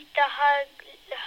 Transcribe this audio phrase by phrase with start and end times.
[0.00, 0.62] itt a hal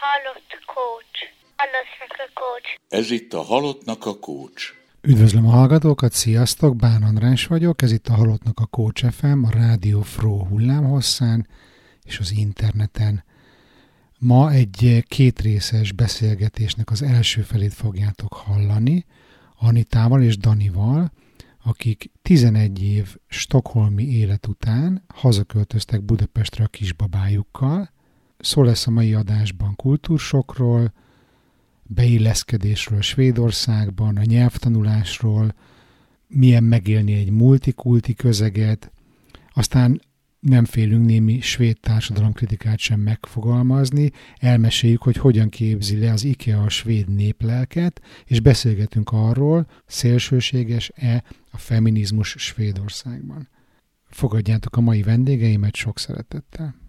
[0.01, 1.19] halott kócs.
[1.56, 2.70] Halottnak a kócs.
[2.88, 4.74] Ez itt a halottnak a kócs.
[5.01, 6.75] Üdvözlöm a hallgatókat, sziasztok!
[6.75, 11.48] Bán András vagyok, ez itt a Halottnak a Coach FM, a Rádió Fro hullámhosszán
[12.03, 13.23] és az interneten.
[14.20, 19.05] Ma egy kétrészes beszélgetésnek az első felét fogjátok hallani,
[19.59, 21.11] Anitával és Danival,
[21.63, 27.95] akik 11 év stokholmi élet után hazaköltöztek Budapestre a kisbabájukkal.
[28.38, 30.94] Szó lesz a mai adásban kultúrsokról,
[31.84, 35.55] beilleszkedésről Svédországban, a nyelvtanulásról,
[36.27, 38.91] milyen megélni egy multikulti közeget,
[39.54, 40.02] aztán
[40.40, 46.70] nem félünk némi svéd társadalomkritikát sem megfogalmazni, elmeséljük, hogy hogyan képzi le az IKEA a
[46.70, 53.49] svéd néplelket, és beszélgetünk arról, szélsőséges-e a feminizmus Svédországban.
[54.10, 56.87] Fogadjátok a mai vendégeimet sok szeretettel!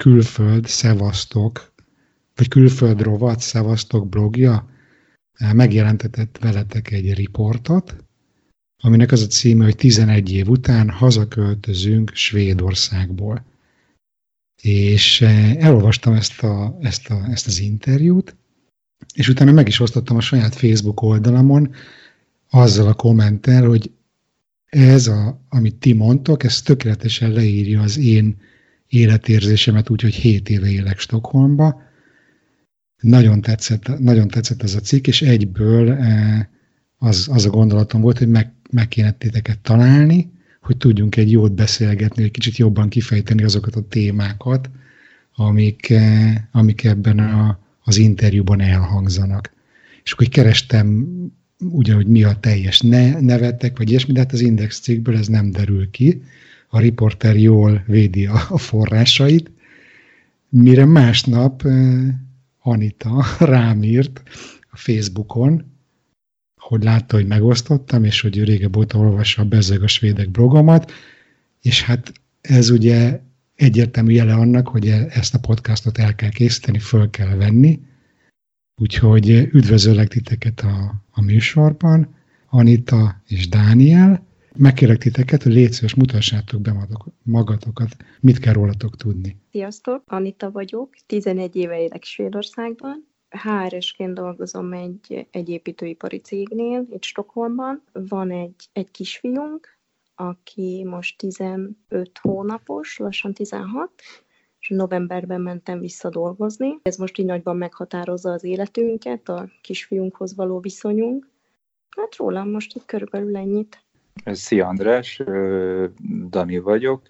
[0.00, 1.72] Külföld szevasztok,
[2.34, 4.70] vagy külföld rovat szevasztok blogja
[5.32, 7.96] eh, megjelentetett veletek egy riportot,
[8.82, 13.44] aminek az a címe, hogy 11 év után hazaköltözünk Svédországból.
[14.62, 18.36] És eh, elolvastam ezt, a, ezt, a, ezt az interjút,
[19.14, 21.74] és utána meg is osztottam a saját Facebook oldalamon
[22.50, 23.90] azzal a kommentel, hogy
[24.66, 28.36] ez, a, amit ti mondtok, ez tökéletesen leírja az én
[28.90, 31.82] életérzésemet úgy, hogy 7 éve élek Stockholmba.
[33.00, 36.46] Nagyon tetszett, nagyon tetszett ez a cikk, és egyből eh,
[36.98, 40.30] az, az a gondolatom volt, hogy meg, meg kéne titeket találni,
[40.60, 44.70] hogy tudjunk egy jót beszélgetni, egy kicsit jobban kifejteni azokat a témákat,
[45.34, 49.52] amik, eh, amik ebben a, az interjúban elhangzanak.
[50.04, 51.06] És akkor kerestem
[51.58, 55.26] ugye, hogy mi a teljes ne, nevetek, vagy ilyesmi, de hát az Index cikkből ez
[55.26, 56.22] nem derül ki,
[56.70, 59.50] a riporter jól védi a, forrásait,
[60.48, 61.62] mire másnap
[62.62, 64.22] Anita rám írt
[64.70, 65.64] a Facebookon,
[66.56, 70.92] hogy látta, hogy megosztottam, és hogy ő régebb óta olvassa a Bezeg a svédek blogomat,
[71.60, 73.20] és hát ez ugye
[73.54, 77.80] egyértelmű jele annak, hogy e, ezt a podcastot el kell készíteni, föl kell venni,
[78.76, 82.14] úgyhogy üdvözöllek titeket a, a műsorban,
[82.48, 84.26] Anita és Dániel,
[84.56, 86.74] Megkérek titeket, hogy légy szíves, mutassátok be
[87.22, 89.36] magatokat, mit kell rólatok tudni.
[89.50, 97.82] Sziasztok, Anita vagyok, 11 éve élek Svédországban, HR-esként dolgozom egy, egy építőipari cégnél, itt Stockholmban.
[97.92, 99.78] Van egy, egy kisfiunk,
[100.14, 101.74] aki most 15
[102.20, 103.90] hónapos, lassan 16,
[104.60, 106.78] és novemberben mentem vissza dolgozni.
[106.82, 111.28] Ez most így nagyban meghatározza az életünket, a kisfiunkhoz való viszonyunk.
[111.96, 113.84] Hát rólam most itt körülbelül ennyit.
[114.24, 115.22] Szia András,
[116.28, 117.02] Dani vagyok.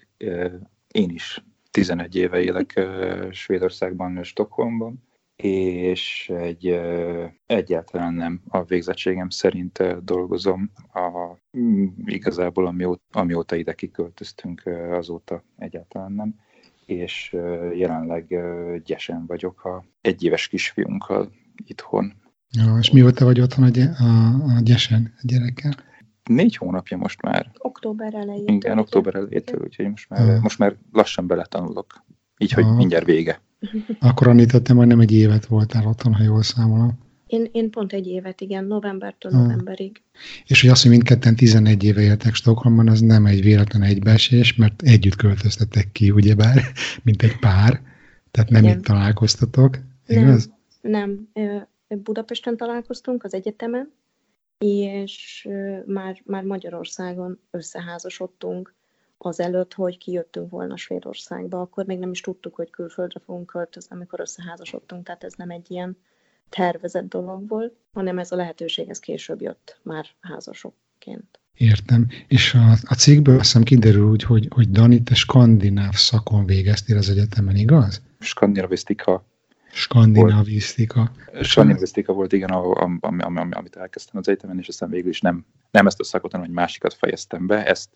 [0.87, 2.87] Én is 11 éve élek
[3.31, 5.03] Svédországban, Stockholmban,
[5.35, 6.79] és egy
[7.45, 10.71] egyáltalán nem a végzettségem szerint dolgozom.
[10.93, 11.37] A,
[12.05, 16.35] igazából amióta, amióta ide kiköltöztünk, azóta egyáltalán nem
[16.85, 17.35] és
[17.73, 18.35] jelenleg
[18.83, 21.31] gyesen vagyok a egyéves kisfiunkkal
[21.65, 22.13] itthon.
[22.49, 25.73] Ja, és mióta vagy otthon a, a, a gyesen a gyerekkel?
[26.33, 27.51] Négy hónapja most már.
[27.57, 28.47] Október elején.
[28.47, 30.41] Igen, október elejétől, úgyhogy most már, uh.
[30.41, 32.03] most már lassan beletanulok.
[32.37, 32.75] Így, hogy uh.
[32.75, 33.41] mindjárt vége.
[33.99, 36.99] Akkor említettem, hogy nem egy évet voltál otthon, ha jól számolom.
[37.27, 39.37] Én, én pont egy évet, igen, novembertől uh.
[39.37, 40.01] novemberig.
[40.45, 44.81] És hogy azt, hogy mindketten 11 éve éltek Stockholmban, az nem egy véletlen egybeesés, mert
[44.81, 46.61] együtt költöztetek ki, ugyebár,
[47.03, 47.81] mint egy pár.
[48.31, 48.77] Tehát nem igen.
[48.77, 50.49] itt találkoztatok, igaz?
[50.81, 51.67] Nem, nem.
[51.87, 53.91] Budapesten találkoztunk az egyetemen,
[54.61, 55.47] és
[55.85, 58.73] már, már Magyarországon összeházasodtunk
[59.17, 64.19] azelőtt, hogy kijöttünk volna Svédországba, akkor még nem is tudtuk, hogy külföldre fogunk költözni, amikor
[64.19, 65.97] összeházasodtunk, tehát ez nem egy ilyen
[66.49, 71.39] tervezett dolog volt, hanem ez a lehetőség, ez később jött már házasokként.
[71.53, 72.07] Értem.
[72.27, 76.97] És a, a cégből azt hiszem kiderül úgy, hogy, hogy Dani, te skandináv szakon végeztél
[76.97, 78.01] az egyetemen, igaz?
[78.19, 79.25] Skandinavisztika
[79.73, 81.11] Skandinávisztika.
[81.41, 85.21] Skandinávisztika volt, igen, am, am, am, am, amit elkezdtem az egyetemen, és aztán végül is
[85.21, 87.89] nem, nem ezt a szakot, hanem egy másikat fejeztem be, ezt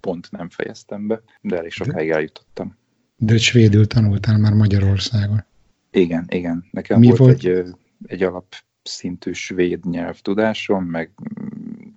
[0.00, 2.76] pont nem fejeztem be, de elég sokáig eljutottam.
[3.16, 5.44] De svédül tanultál már Magyarországon.
[5.90, 6.64] Igen, igen.
[6.70, 7.74] Nekem Mi volt, volt egy,
[8.06, 11.10] egy alapszintű svéd nyelvtudásom, meg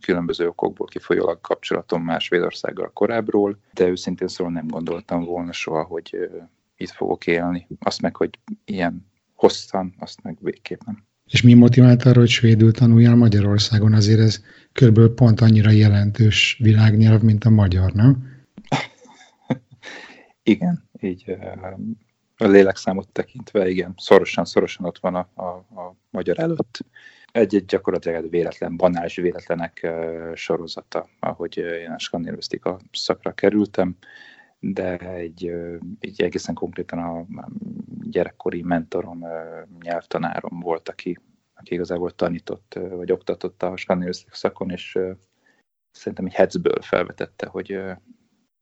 [0.01, 6.29] különböző okokból kifolyólag kapcsolatom más Svédországgal korábbról, de őszintén szóval nem gondoltam volna soha, hogy
[6.77, 7.67] itt fogok élni.
[7.79, 11.03] Azt meg, hogy ilyen hosszan, azt meg végképp nem.
[11.25, 13.93] És mi motivált arra, hogy svédül tanuljál Magyarországon?
[13.93, 14.43] Azért ez
[14.73, 18.43] körülbelül pont annyira jelentős világnyelv, mint a magyar, nem?
[20.43, 21.37] igen, így
[22.37, 25.47] a lélekszámot tekintve, igen, szorosan-szorosan ott van a, a,
[25.81, 26.85] a magyar előtt.
[27.31, 29.87] Egy-egy gyakorlatilag véletlen, banális véletlenek
[30.33, 33.95] sorozata, ahogy én a skandinavisztika szakra kerültem
[34.73, 35.51] de egy,
[35.99, 37.25] egy egészen konkrétan a
[38.01, 39.23] gyerekkori mentorom,
[39.79, 41.19] nyelvtanárom volt, aki,
[41.53, 44.99] aki igazából tanított, vagy oktatott a skandináv szakon, és
[45.91, 47.79] szerintem egy hecből felvetette, hogy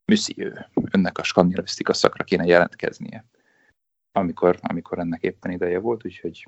[0.06, 3.26] műszi ő, önnek a skandinávisztika szakra kéne jelentkeznie,
[4.12, 6.48] amikor, amikor ennek éppen ideje volt, úgyhogy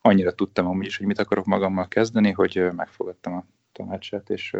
[0.00, 4.56] annyira tudtam amúgy is, hogy mit akarok magammal kezdeni, hogy megfogadtam a tanácsát, és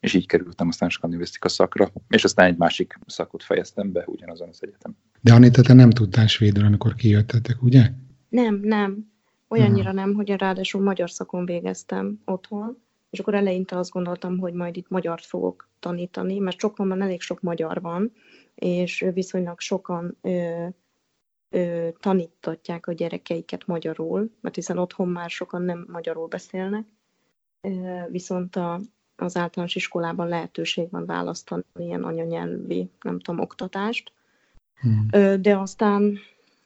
[0.00, 4.48] és így kerültem aztán a skandinavisztika szakra, és aztán egy másik szakot fejeztem be ugyanazon
[4.48, 4.96] az egyetem.
[5.20, 7.90] De Anita, te nem tudtál svédül, amikor kijöttetek, ugye?
[8.28, 9.12] Nem, nem.
[9.48, 12.78] Olyannyira nem, hogy ráadásul magyar szakon végeztem otthon,
[13.10, 17.40] és akkor eleinte azt gondoltam, hogy majd itt magyart fogok tanítani, mert sokban elég sok
[17.40, 18.12] magyar van,
[18.54, 20.66] és viszonylag sokan ö,
[21.50, 26.84] ö, tanítatják a gyerekeiket magyarul, mert hiszen otthon már sokan nem magyarul beszélnek,
[27.60, 28.80] ö, viszont a,
[29.20, 34.12] az általános iskolában lehetőség van választani ilyen anyanyelvi, nem tudom, oktatást.
[34.80, 35.08] Hmm.
[35.40, 36.18] De aztán,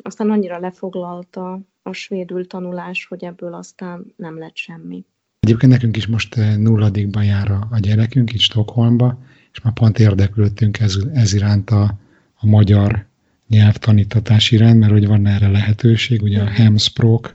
[0.02, 5.04] aztán annyira lefoglalta a svédül tanulás, hogy ebből aztán nem lett semmi.
[5.40, 9.18] Egyébként nekünk is most nulladikban jár a, gyerekünk itt Stockholmba,
[9.52, 11.94] és már pont érdeklődtünk ez, ez iránt a,
[12.34, 13.06] a magyar
[13.48, 17.34] nyelvtanítatás iránt, mert hogy van erre lehetőség, ugye a Hemsprok,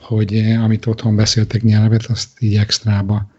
[0.00, 3.30] hogy amit otthon beszéltek nyelvet, azt így extrába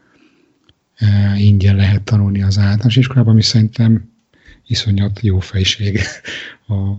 [1.37, 4.11] ingyen lehet tanulni az általános iskolában, ami szerintem
[4.67, 5.99] iszonyat jó fejség
[6.67, 6.97] a, a,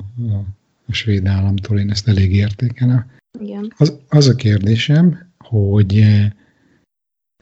[0.86, 3.10] a svéd államtól, én ezt elég értékelem.
[3.40, 3.72] Igen.
[3.76, 6.04] Az, az a kérdésem, hogy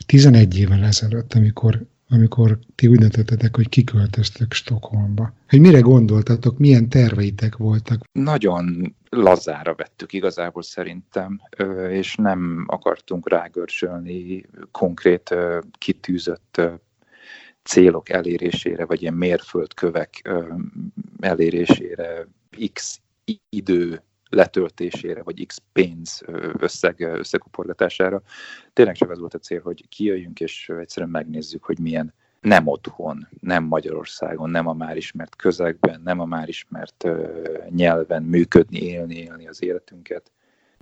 [0.07, 5.33] 11 évvel ezelőtt, amikor amikor ti úgy döntöttetek, hogy kiköltöztök Stockholmba.
[5.49, 8.01] Hogy mire gondoltatok, milyen terveitek voltak?
[8.13, 11.41] Nagyon lazára vettük igazából szerintem,
[11.91, 15.35] és nem akartunk rágörsölni konkrét
[15.79, 16.61] kitűzött
[17.63, 20.31] célok elérésére, vagy ilyen mérföldkövek
[21.21, 22.29] elérésére,
[22.73, 23.01] x
[23.49, 26.23] idő letöltésére, vagy x pénz
[26.59, 28.23] összeg, összekuporgatására.
[28.73, 33.29] Tényleg csak az volt a cél, hogy kijöjjünk, és egyszerűen megnézzük, hogy milyen nem otthon,
[33.41, 37.09] nem Magyarországon, nem a már ismert közegben, nem a már ismert
[37.69, 40.31] nyelven működni, élni, élni az életünket.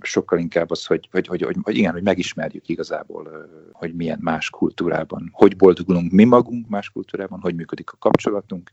[0.01, 5.29] Sokkal inkább az, hogy, hogy, hogy, hogy, igen, hogy megismerjük igazából, hogy milyen más kultúrában,
[5.31, 8.71] hogy boldogulunk mi magunk más kultúrában, hogy működik a kapcsolatunk,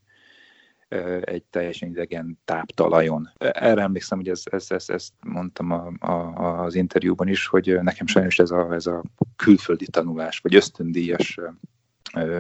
[1.21, 3.31] egy teljesen idegen táptalajon.
[3.39, 8.07] Erre emlékszem, hogy ezt, ezt, ezt, ezt mondtam a, a, az interjúban is, hogy nekem
[8.07, 9.03] sajnos ez a, ez a
[9.37, 11.39] külföldi tanulás, vagy ösztöndíjas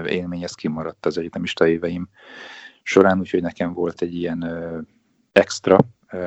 [0.07, 2.09] élmény, ez kimaradt az egyetemista éveim
[2.83, 4.45] során, úgyhogy nekem volt egy ilyen
[5.33, 5.79] extra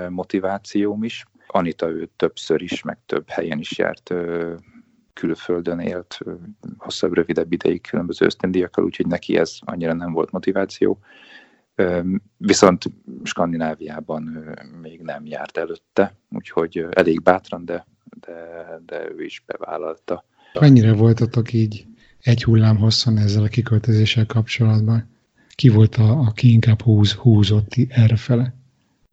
[0.10, 1.26] motivációm is.
[1.48, 4.14] Anita ő többször is, meg több helyen is járt
[5.14, 6.20] külföldön élt
[6.78, 11.00] hosszabb, rövidebb ideig különböző ösztöndiakkal, úgyhogy neki ez annyira nem volt motiváció.
[12.38, 12.84] Viszont
[13.24, 14.24] Skandináviában
[14.82, 17.86] még nem járt előtte, úgyhogy elég bátran, de,
[18.20, 20.24] de, de ő is bevállalta.
[20.60, 21.86] Mennyire voltatok így
[22.22, 25.10] egy hullám hosszan ezzel a kiköltözéssel kapcsolatban?
[25.50, 28.54] Ki volt, a, aki inkább húz, húzott errefele?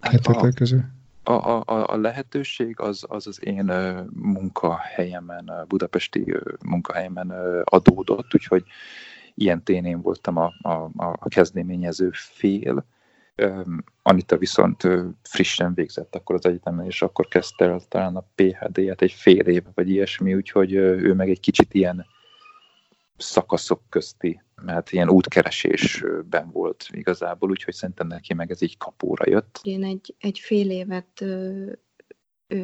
[0.01, 0.81] Hát a, közül?
[1.23, 3.73] A, a, a lehetőség az, az az én
[4.13, 7.31] munkahelyemen, budapesti munkahelyemen
[7.65, 8.65] adódott, úgyhogy
[9.35, 12.87] ilyen ténén voltam a, a, a kezdeményező fél.
[14.03, 14.89] Anita viszont
[15.23, 19.63] frissen végzett akkor az egyetemen, és akkor kezdte el talán a PHD-et egy fél év,
[19.75, 22.07] vagy ilyesmi, úgyhogy ő meg egy kicsit ilyen
[23.17, 29.61] szakaszok közti, mert ilyen útkeresésben volt igazából, úgyhogy szerintem neki meg ez így kapóra jött.
[29.63, 31.25] Én egy, egy fél évet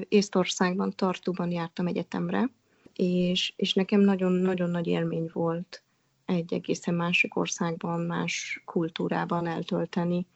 [0.09, 2.51] Észtországban, Tartóban jártam egyetemre,
[2.95, 5.83] és, és nekem nagyon-nagyon nagy élmény volt
[6.31, 10.27] egy egészen másik országban, más kultúrában eltölteni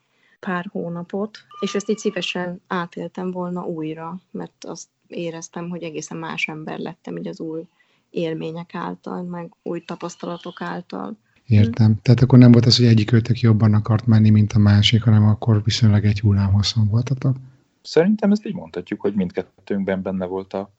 [0.41, 6.49] pár hónapot, és ezt így szívesen átéltem volna újra, mert azt éreztem, hogy egészen más
[6.49, 7.67] ember lettem így az új
[8.11, 11.17] élmények által, meg új tapasztalatok által.
[11.47, 11.87] Értem.
[11.87, 12.01] Hmm.
[12.03, 15.25] Tehát akkor nem volt az, hogy egyik őtök jobban akart menni, mint a másik, hanem
[15.25, 17.37] akkor viszonylag egy hullám hosszon voltatok?
[17.83, 20.71] Szerintem ezt így mondhatjuk, hogy mindkettőnkben benne volt a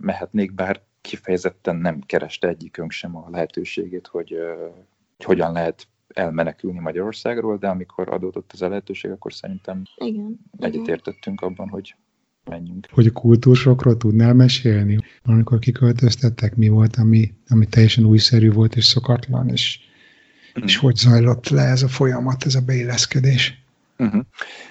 [0.00, 4.36] mehetnék, bár kifejezetten nem kereste egyikünk sem a lehetőségét, hogy,
[5.16, 11.40] hogy hogyan lehet elmenekülni Magyarországról, de amikor adódott ez a lehetőség, akkor szerintem igen, egyetértettünk
[11.40, 11.94] abban, hogy
[12.44, 12.86] menjünk.
[12.90, 14.98] Hogy a kultúrsokról tudnál mesélni?
[15.24, 19.80] Amikor kiköltöztettek, mi volt, ami, ami teljesen újszerű volt és szokatlan, és,
[20.60, 20.62] mm.
[20.62, 23.61] és hogy zajlott le ez a folyamat, ez a beilleszkedés?
[24.02, 24.22] Uh-huh.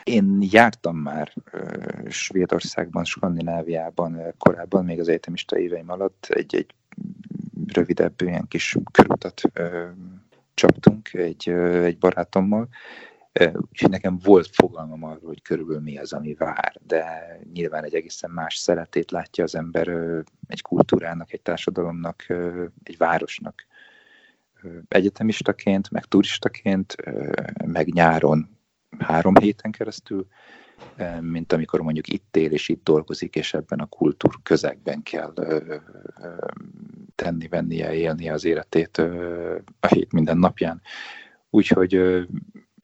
[0.04, 6.74] Én jártam már uh, Svédországban, Skandináviában uh, korábban, még az egyetemista éveim alatt egy, egy
[7.74, 9.90] rövidebb ilyen kis körutat uh,
[10.54, 12.70] csaptunk egy, uh, egy barátommal,
[13.40, 17.06] Úgyhogy nekem volt fogalmam arról, hogy körülbelül mi az, ami vár, de
[17.54, 19.88] nyilván egy egészen más szeretét látja az ember
[20.48, 22.26] egy kultúrának, egy társadalomnak,
[22.84, 23.66] egy városnak.
[24.88, 26.96] Egyetemistaként, meg turistaként,
[27.66, 28.50] meg nyáron
[29.00, 30.28] három héten keresztül,
[31.20, 35.34] mint amikor mondjuk itt él és itt dolgozik, és ebben a kultúr közegben kell
[37.16, 38.98] tenni, vennie, élni az életét
[39.80, 40.82] a hét minden napján.
[41.50, 41.94] Úgyhogy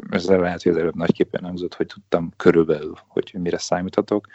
[0.09, 4.27] ez lehet, hogy az előbb nagyképpen hangzott, hogy tudtam körülbelül, hogy mire számíthatok.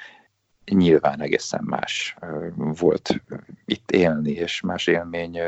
[0.65, 2.17] Nyilván egészen más
[2.57, 3.23] volt
[3.65, 5.39] itt élni, és más élmény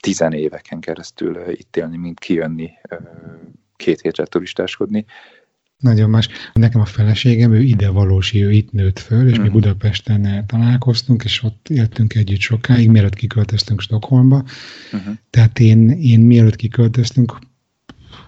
[0.00, 2.70] tizenéveken keresztül itt élni, mint kijönni
[3.76, 5.04] két hétre turistáskodni.
[5.84, 6.28] Nagyon más.
[6.52, 9.40] Nekem a feleségem, ő ide valósi, ő itt nőtt föl, és mm.
[9.40, 9.56] mi mhm.
[9.56, 14.44] Budapesten találkoztunk, és ott éltünk együtt sokáig, mielőtt kiköltöztünk Stockholmba.
[14.92, 15.14] Uh-huh.
[15.30, 17.38] Tehát én, én mielőtt kiköltöztünk,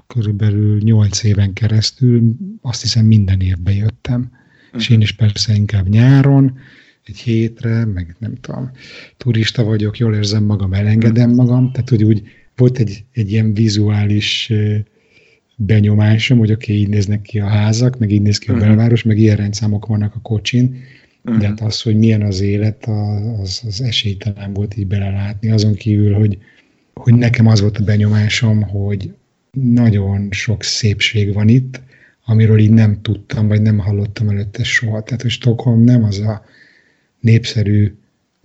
[0.07, 4.21] körülbelül 8 éven keresztül, azt hiszem minden évben jöttem.
[4.21, 4.81] Uh-huh.
[4.81, 6.59] És én is persze inkább nyáron,
[7.05, 8.71] egy hétre, meg nem tudom,
[9.17, 12.23] turista vagyok, jól érzem magam, elengedem magam, tehát hogy úgy
[12.57, 14.53] volt egy, egy ilyen vizuális
[15.57, 18.69] benyomásom, hogy oké, okay, így néznek ki a házak, meg így néz ki a uh-huh.
[18.69, 20.83] belváros, meg ilyen rendszámok vannak a kocsin,
[21.25, 21.41] uh-huh.
[21.41, 22.87] de hát az, hogy milyen az élet,
[23.43, 26.39] az, az esélytelen volt így belelátni, azon kívül, hogy,
[26.95, 29.15] hogy nekem az volt a benyomásom, hogy
[29.51, 31.81] nagyon sok szépség van itt,
[32.25, 35.03] amiről így nem tudtam, vagy nem hallottam előtte soha.
[35.03, 36.45] Tehát, hogy Stockholm nem az a
[37.21, 37.95] népszerű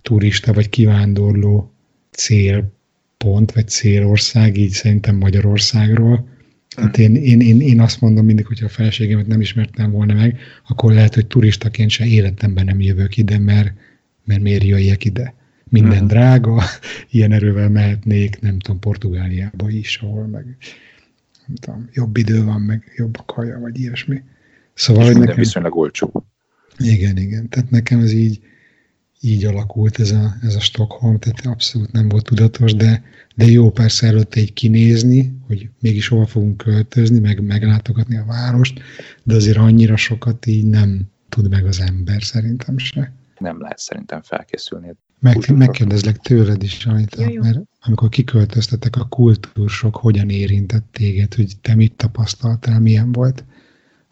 [0.02, 1.72] turista vagy kivándorló
[2.10, 6.31] célpont, vagy célország, így szerintem Magyarországról.
[6.74, 10.38] Tehát én, én, én, én azt mondom mindig, hogyha a feleségemet nem ismertem volna meg,
[10.68, 13.72] akkor lehet, hogy turistaként se életemben nem jövök ide, mert,
[14.24, 15.34] mert miért jöjjek ide.
[15.68, 16.08] Minden uh-huh.
[16.08, 16.62] drága,
[17.10, 20.56] ilyen erővel mehetnék, nem tudom, Portugáliába is, ahol meg
[21.46, 24.22] nem tudom, jobb idő van, meg jobb a kaja, vagy ilyesmi.
[24.74, 25.36] Szóval, hogy nekem...
[25.36, 26.24] viszonylag olcsó.
[26.78, 27.48] Igen, igen.
[27.48, 28.40] Tehát nekem ez így,
[29.24, 33.02] így alakult ez a, ez a Stockholm, tehát abszolút nem volt tudatos, de,
[33.34, 38.80] de jó persze előtte egy kinézni, hogy mégis hova fogunk költözni, meg meglátogatni a várost,
[39.22, 43.12] de azért annyira sokat így nem tud meg az ember szerintem se.
[43.38, 44.88] Nem lehet szerintem felkészülni
[45.22, 51.74] meg, megkérdezlek tőled is, Anita, mert amikor kiköltöztetek a kultúrsok, hogyan érintett téged, hogy te
[51.74, 53.44] mit tapasztaltál, milyen volt?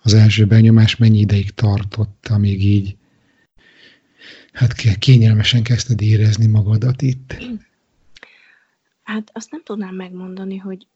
[0.02, 2.96] Az első benyomás, mennyi ideig tartott, amíg így
[4.52, 7.34] hát kényelmesen kezdted érezni magadat itt?
[9.02, 10.86] Hát azt nem tudnám megmondani, hogy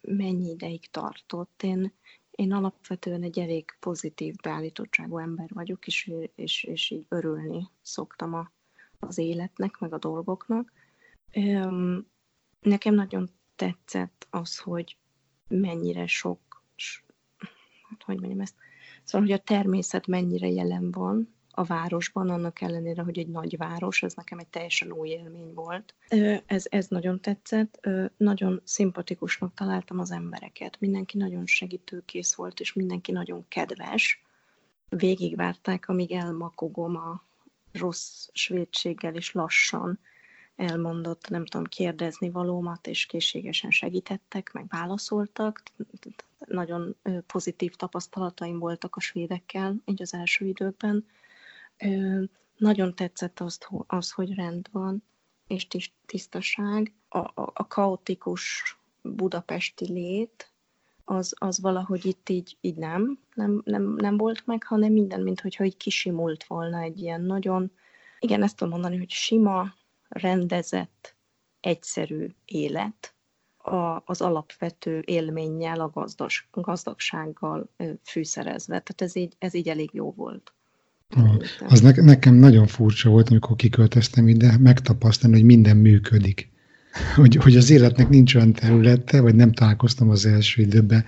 [0.00, 1.62] mennyi ideig tartott.
[1.62, 1.92] Én,
[2.30, 8.52] én alapvetően egy elég pozitív beállítottságú ember vagyok, és, és, és így örülni szoktam a,
[8.98, 10.72] az életnek, meg a dolgoknak.
[12.60, 14.96] Nekem nagyon tetszett az, hogy
[15.48, 16.62] mennyire sok,
[17.90, 18.54] hát hogy mondjam ezt,
[19.02, 24.02] szóval, hogy a természet mennyire jelen van a városban, annak ellenére, hogy egy nagy város,
[24.02, 25.94] ez nekem egy teljesen új élmény volt.
[26.46, 33.12] Ez, ez nagyon tetszett, nagyon szimpatikusnak találtam az embereket, mindenki nagyon segítőkész volt, és mindenki
[33.12, 34.22] nagyon kedves.
[34.88, 37.22] Végigvárták, amíg elmakogom a
[37.72, 39.98] rossz svédséggel, és lassan
[40.56, 45.62] elmondott, nem tudom, kérdezni valómat, és készségesen segítettek, meg válaszoltak.
[46.38, 51.06] Nagyon pozitív tapasztalataim voltak a svédekkel így az első időkben.
[52.56, 55.04] Nagyon tetszett azt, az, hogy rend van,
[55.46, 55.66] és
[56.06, 56.94] tisztaság.
[57.08, 58.62] A, a, a kaotikus
[59.02, 60.52] budapesti lét,
[61.04, 65.40] az, az valahogy itt így, így nem, nem, nem, nem volt meg, hanem minden, mint
[65.40, 67.72] hogyha így kisimult volna egy ilyen nagyon,
[68.18, 69.74] igen, ezt tudom mondani, hogy sima,
[70.08, 71.16] rendezett,
[71.60, 73.14] egyszerű élet
[73.56, 77.70] a, az alapvető élménnyel, a gazdas, gazdagsággal
[78.02, 78.80] fűszerezve.
[78.80, 80.54] Tehát ez így, ez így elég jó volt.
[81.68, 86.48] Az ne, nekem nagyon furcsa volt, amikor kiköltöztem ide, megtapasztalni, hogy minden működik.
[87.16, 91.04] Hogy, hogy az életnek nincs olyan területe, vagy nem találkoztam az első időben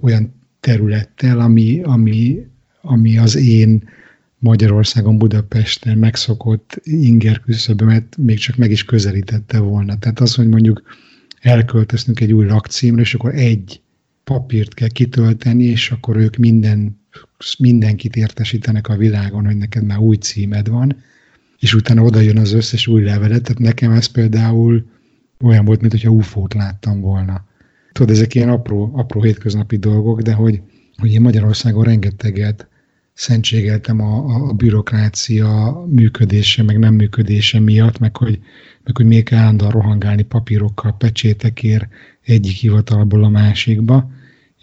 [0.00, 2.46] olyan területtel, ami, ami,
[2.80, 3.88] ami az én
[4.38, 9.98] Magyarországon, Budapesten megszokott inger küszöbömet még csak meg is közelítette volna.
[9.98, 10.82] Tehát az, hogy mondjuk
[11.40, 13.80] elköltöztünk egy új lakcímre, és akkor egy
[14.24, 17.00] papírt kell kitölteni, és akkor ők minden,
[17.58, 20.96] mindenkit értesítenek a világon, hogy neked már új címed van,
[21.58, 23.42] és utána oda jön az összes új levelet.
[23.42, 24.86] Tehát nekem ez például
[25.40, 27.44] olyan volt, mint hogyha UFO-t láttam volna.
[27.92, 30.60] Tudod, ezek ilyen apró, apró hétköznapi dolgok, de hogy,
[30.96, 32.68] hogy én Magyarországon rengeteget
[33.12, 38.38] szentségeltem a, a bürokrácia működése, meg nem működése miatt, meg hogy,
[38.84, 41.88] meg hogy még kell állandóan rohangálni papírokkal, pecsétekért
[42.24, 44.10] egyik hivatalból a másikba,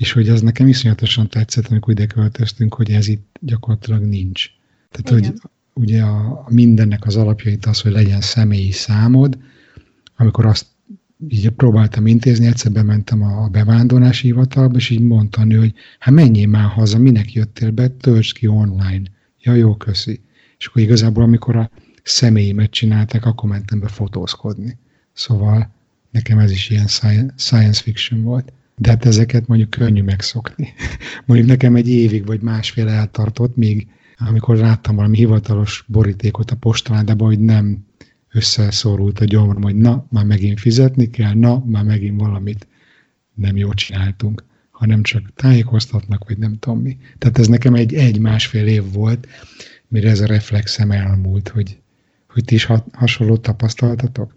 [0.04, 4.50] és hogy az nekem iszonyatosan tetszett, amikor ide költöztünk, hogy ez itt gyakorlatilag nincs.
[4.90, 5.32] Tehát, Igen.
[5.32, 9.38] hogy ugye a, a mindennek az alapjait az, hogy legyen személyi számod,
[10.16, 10.66] amikor azt
[11.28, 16.48] így próbáltam intézni, egyszer bementem a bevándorlási hivatalba, és így mondta nő, hogy hát menjél
[16.48, 19.04] már haza, minek jöttél be, töltsd ki online.
[19.40, 20.22] Ja, jó, köszi.
[20.58, 21.70] És akkor igazából, amikor a
[22.04, 24.78] személyimet csinálták, akkor mentem be fotózkodni.
[25.14, 25.74] Szóval
[26.12, 26.88] nekem ez is ilyen
[27.36, 28.54] science fiction volt.
[28.76, 30.74] De hát ezeket mondjuk könnyű megszokni.
[31.26, 37.28] mondjuk nekem egy évig vagy másfél eltartott, míg amikor láttam valami hivatalos borítékot a postaládában,
[37.28, 37.86] hogy nem
[38.32, 42.68] összeszorult a gyomrom, hogy na, már megint fizetni kell, na, már megint valamit
[43.34, 46.98] nem jól csináltunk, hanem csak tájékoztatnak, vagy nem tudom mi.
[47.18, 49.28] Tehát ez nekem egy, egy-másfél év volt,
[49.88, 51.78] mire ez a reflexem elmúlt, hogy,
[52.30, 54.34] hogy ti is hasonlót tapasztaltatok?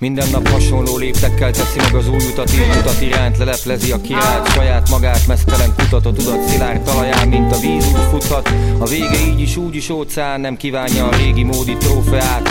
[0.00, 4.52] Minden nap hasonló léptekkel teszi meg az új utat, így mutat iránt, leleplezi a királyt,
[4.52, 8.48] saját magát, mesztelen kutató tudat szilárd talaján, mint a víz úgy futhat.
[8.78, 12.47] A vége így is úgy is óceán, nem kívánja a régi módi trófeát.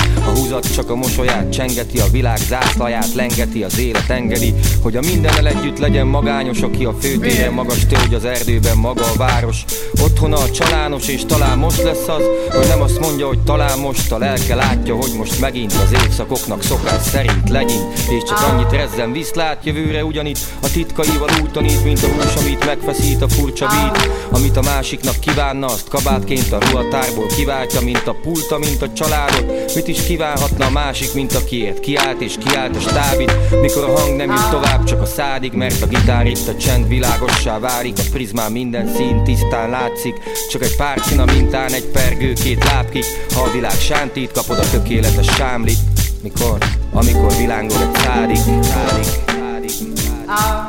[0.47, 5.47] Húzat csak a mosolyát, csengeti a világ zászlaját, lengeti az élet engedi, hogy a mindennel
[5.47, 9.65] együtt legyen magányos, aki a főtéren magas tölgy az erdőben maga a város.
[10.03, 14.12] Otthona a csalános, és talán most lesz az, hogy nem azt mondja, hogy talán most
[14.12, 19.12] a lelke látja, hogy most megint az évszakoknak szokás szerint legyen És csak annyit rezzen
[19.12, 24.57] viszlát jövőre ugyanitt A titkaival útanít, mint a hús, amit megfeszít a furcsa bít Amit
[24.57, 29.75] a másiknak kívánna, azt kabátként a ruhatárból kiváltja Mint a pulta, mint a családot.
[29.75, 34.00] Mit is kíván, állhatna a másik, mint akiért kiállt és kiállt a stábit Mikor a
[34.00, 37.97] hang nem jut tovább, csak a szádig Mert a gitár itt a csend világossá válik
[37.97, 40.15] A prizmán minden szín tisztán látszik
[40.50, 44.69] Csak egy pár a mintán, egy pergő, két lábkik Ha a világ sántít, kapod a
[44.69, 45.80] tökéletes sámlit
[46.21, 46.58] Mikor?
[46.93, 50.66] Amikor világol egy szádig, szádig, szádig, szádig.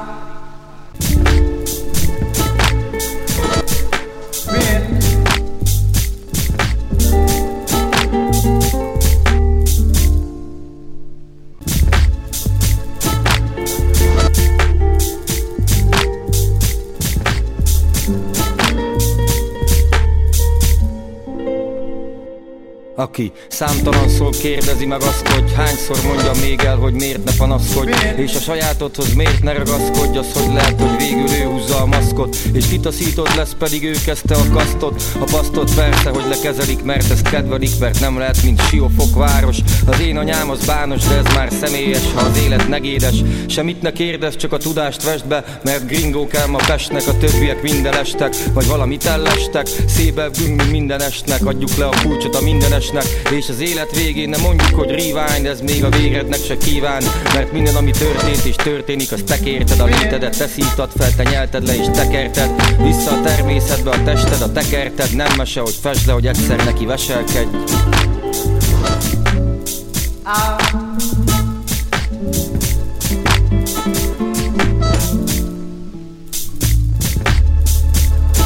[22.99, 27.93] Aki számtalanszor kérdezi meg azt, hogy hányszor mondja még el, hogy miért ne panaszkodj.
[28.17, 32.37] És a sajátodhoz miért ne ragaszkodj, az hogy lehet, hogy végül ő húzza a maszkot.
[32.53, 35.03] És kitaszítod lesz, pedig ő kezdte a kasztot.
[35.19, 39.57] A pasztot persze, hogy lekezelik, mert ezt kedvelik Mert nem lehet, mint Siófok város.
[39.87, 43.15] Az én anyám az bános, de ez már személyes Ha az élet negédes,
[43.47, 47.63] semmit ne kérdez, csak a tudást vesd be Mert gringó kell ma Pestnek, a többiek
[47.63, 52.73] minden estek Vagy valamit ellestek, szépen mint minden estnek Adjuk le a kulcsot a minden
[52.89, 57.03] esnek És az élet végén nem mondjuk, hogy rewind Ez még a vérednek se kíván
[57.35, 61.23] Mert minden, ami történt és történik Az te kérted a létedet, te szívtad fel, te
[61.23, 62.51] nyelted le és tekerted
[62.83, 66.85] Vissza a természetbe a tested, a tekerted Nem mese, hogy fesd le, hogy egyszer neki
[66.85, 67.57] veselkedj.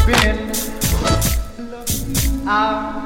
[0.06, 0.52] Been
[2.46, 3.01] out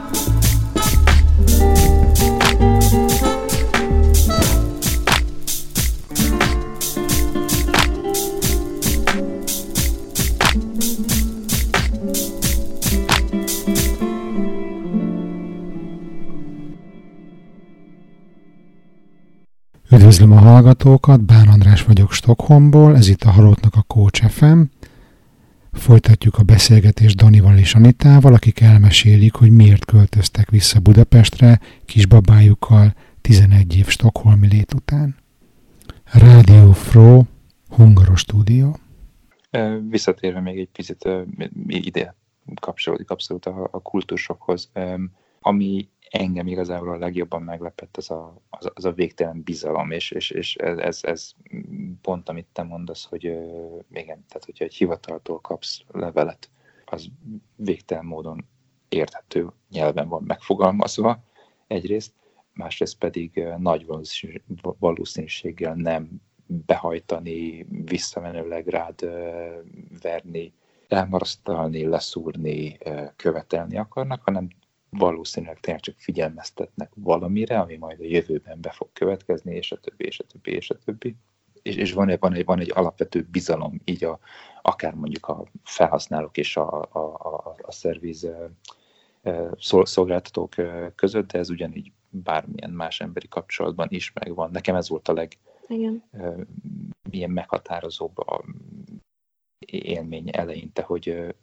[19.97, 24.61] Üdvözlöm a hallgatókat, Bán András vagyok Stockholmból, ez itt a Halottnak a Coach FM.
[25.73, 33.77] Folytatjuk a beszélgetést Danival és Anitával, akik elmesélik, hogy miért költöztek vissza Budapestre kisbabájukkal 11
[33.77, 35.17] év Stockholmi lét után.
[36.13, 37.23] Radio Fro,
[37.69, 38.77] Hungaros stúdió.
[39.89, 41.09] Visszatérve még egy picit
[41.67, 42.15] ide
[42.61, 44.71] kapcsolódik abszolút a, a kultúrsokhoz,
[45.41, 50.31] ami engem igazából a legjobban meglepett az a, az, az a végtelen bizalom, és, és,
[50.31, 51.33] és ez, ez
[52.01, 53.23] pont, amit te mondasz, hogy
[53.91, 56.51] igen, tehát hogyha egy hivataltól kapsz levelet,
[56.85, 57.09] az
[57.57, 58.45] végtelen módon
[58.89, 61.23] érthető nyelven van megfogalmazva
[61.67, 62.13] egyrészt,
[62.53, 63.87] másrészt pedig nagy
[64.79, 66.09] valószínűséggel nem
[66.47, 69.01] behajtani, visszamenőleg rád
[70.03, 70.53] verni,
[70.89, 72.79] elmarasztalni, leszúrni,
[73.17, 74.49] követelni akarnak, hanem
[74.91, 80.05] valószínűleg tényleg csak figyelmeztetnek valamire, ami majd a jövőben be fog következni, és a többi,
[80.05, 81.17] és a többi, és a többi.
[81.63, 84.19] És, és van, egy, van, egy, van egy alapvető bizalom, így a,
[84.63, 88.29] akár mondjuk a felhasználók és a, a, a, a szerviz
[89.83, 90.55] szolgáltatók
[90.95, 94.51] között, de ez ugyanígy bármilyen más emberi kapcsolatban is megvan.
[94.51, 96.05] Nekem ez volt a leg Igen.
[97.11, 98.45] milyen meghatározóbb a
[99.67, 101.35] élmény eleinte, hogy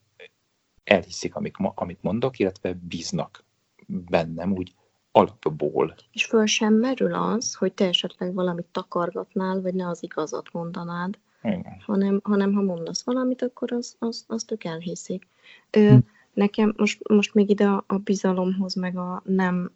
[0.83, 3.43] elhiszik, amik, amit mondok, illetve bíznak
[3.87, 4.73] bennem úgy
[5.11, 5.95] alapból.
[6.11, 11.19] És föl sem merül az, hogy te esetleg valamit takargatnál, vagy ne az igazat mondanád,
[11.43, 11.81] Igen.
[11.85, 15.27] hanem, hanem ha mondasz valamit, akkor az, az, azt ők elhiszik.
[15.69, 15.97] Ö, hm.
[16.33, 19.71] Nekem most, most még ide a, a bizalomhoz, meg a nem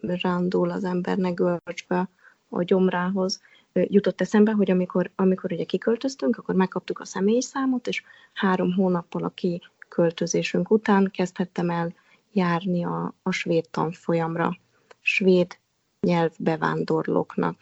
[0.00, 2.08] rándul az embernek görcsbe
[2.48, 3.40] a gyomrához,
[3.72, 9.24] jutott eszembe, hogy amikor, amikor ugye kiköltöztünk, akkor megkaptuk a személyi számot, és három hónappal
[9.24, 9.62] a ki
[9.94, 11.94] költözésünk után kezdhettem el
[12.32, 14.58] járni a, a svéd tanfolyamra,
[15.00, 15.58] svéd
[16.00, 17.56] nyelvbevándorlóknak.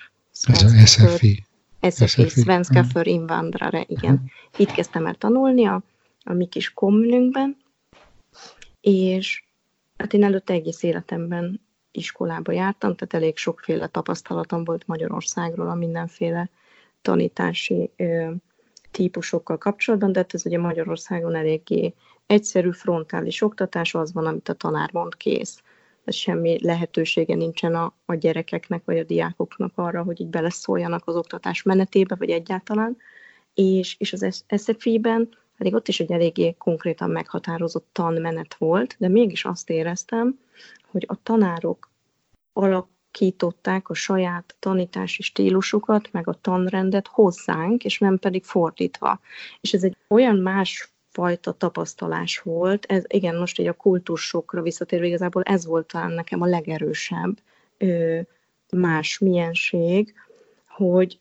[0.47, 1.45] Ez a SFI.
[1.90, 4.12] SFI, Svenska för invandrare, igen.
[4.12, 4.31] Uh-huh.
[4.57, 5.83] Itt kezdtem el tanulni a,
[6.25, 7.57] a mi kis kommunünkben,
[8.81, 9.45] és
[9.97, 16.51] hát én előtte egész életemben iskolába jártam, tehát elég sokféle tapasztalatom volt Magyarországról a mindenféle
[17.03, 18.31] tanítási ö,
[18.90, 21.95] típusokkal kapcsolatban, de hát ez ugye Magyarországon eléggé
[22.31, 25.62] egyszerű frontális oktatás az van, amit a tanár mond kész.
[26.05, 31.16] Ez semmi lehetősége nincsen a, a gyerekeknek vagy a diákoknak arra, hogy így beleszóljanak az
[31.16, 32.97] oktatás menetébe, vagy egyáltalán.
[33.55, 39.45] És, és az SFI-ben pedig ott is egy eléggé konkrétan meghatározott tanmenet volt, de mégis
[39.45, 40.38] azt éreztem,
[40.90, 41.90] hogy a tanárok
[42.53, 49.21] alakították a saját tanítási stílusukat, meg a tanrendet hozzánk, és nem pedig fordítva.
[49.61, 52.85] És ez egy olyan más fajta tapasztalás volt.
[52.85, 57.38] Ez, igen, most egy a kultúrsokra visszatérve igazából ez volt talán nekem a legerősebb
[57.79, 58.20] ö,
[58.73, 60.14] más milyenség,
[60.68, 61.18] hogy,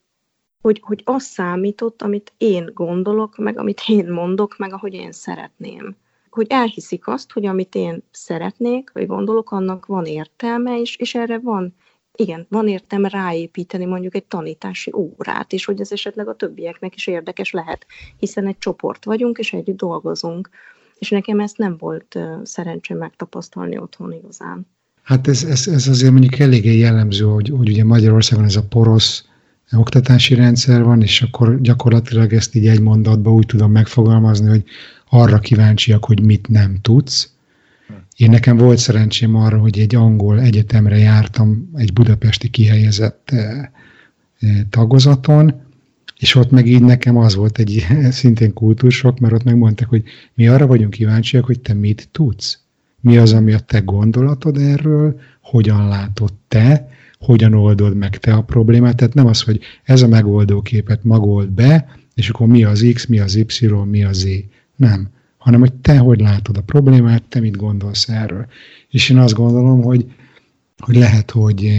[0.62, 5.96] hogy, hogy az számított, amit én gondolok, meg amit én mondok, meg ahogy én szeretném.
[6.30, 11.40] Hogy elhiszik azt, hogy amit én szeretnék, vagy gondolok, annak van értelme, és, és erre
[11.40, 11.76] van,
[12.20, 17.08] igen, van értelme ráépíteni mondjuk egy tanítási órát, és hogy ez esetleg a többieknek is
[17.08, 17.86] érdekes lehet,
[18.18, 20.50] hiszen egy csoport vagyunk, és együtt dolgozunk.
[20.98, 24.68] És nekem ezt nem volt szerencsém megtapasztalni otthon igazán.
[25.04, 29.26] Hát ez, ez, ez azért mondjuk eléggé jellemző, hogy, hogy ugye Magyarországon ez a porosz
[29.72, 34.64] oktatási rendszer van, és akkor gyakorlatilag ezt így egy mondatban úgy tudom megfogalmazni, hogy
[35.10, 37.34] arra kíváncsiak, hogy mit nem tudsz.
[38.20, 43.32] Én nekem volt szerencsém arra, hogy egy angol egyetemre jártam, egy budapesti kihelyezett
[44.70, 45.62] tagozaton,
[46.18, 50.04] és ott meg így nekem az volt egy szintén kultúrsok, mert ott megmondták, hogy
[50.34, 52.60] mi arra vagyunk kíváncsiak, hogy te mit tudsz.
[53.02, 58.42] Mi az, ami a te gondolatod erről, hogyan látod te, hogyan oldod meg te a
[58.42, 58.96] problémát.
[58.96, 63.20] Tehát nem az, hogy ez a megoldóképet magold be, és akkor mi az X, mi
[63.20, 64.28] az Y, mi az Z.
[64.76, 65.10] Nem.
[65.40, 68.46] Hanem, hogy te hogy látod a problémát, te mit gondolsz erről.
[68.90, 70.12] És én azt gondolom, hogy,
[70.78, 71.72] hogy lehet, hogy,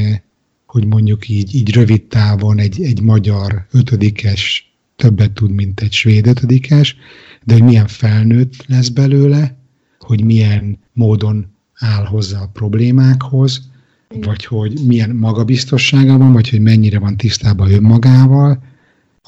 [0.67, 6.27] hogy mondjuk így, így rövid távon egy, egy magyar ötödikes többet tud, mint egy svéd
[6.27, 6.97] ötödikes,
[7.45, 9.57] de hogy milyen felnőtt lesz belőle,
[9.99, 13.71] hogy milyen módon áll hozzá a problémákhoz,
[14.21, 18.63] vagy hogy milyen magabiztossága van, vagy hogy mennyire van tisztában önmagával,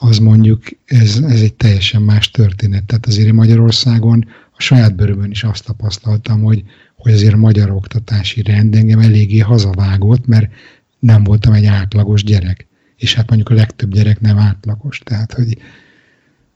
[0.03, 2.85] az mondjuk ez, ez egy teljesen más történet.
[2.85, 6.63] Tehát azért Magyarországon a saját bőrömön is azt tapasztaltam, hogy,
[6.97, 10.53] hogy azért a magyar oktatási rend engem eléggé hazavágott, mert
[10.99, 12.67] nem voltam egy átlagos gyerek.
[12.97, 15.59] És hát mondjuk a legtöbb gyerek nem átlagos, tehát hogy,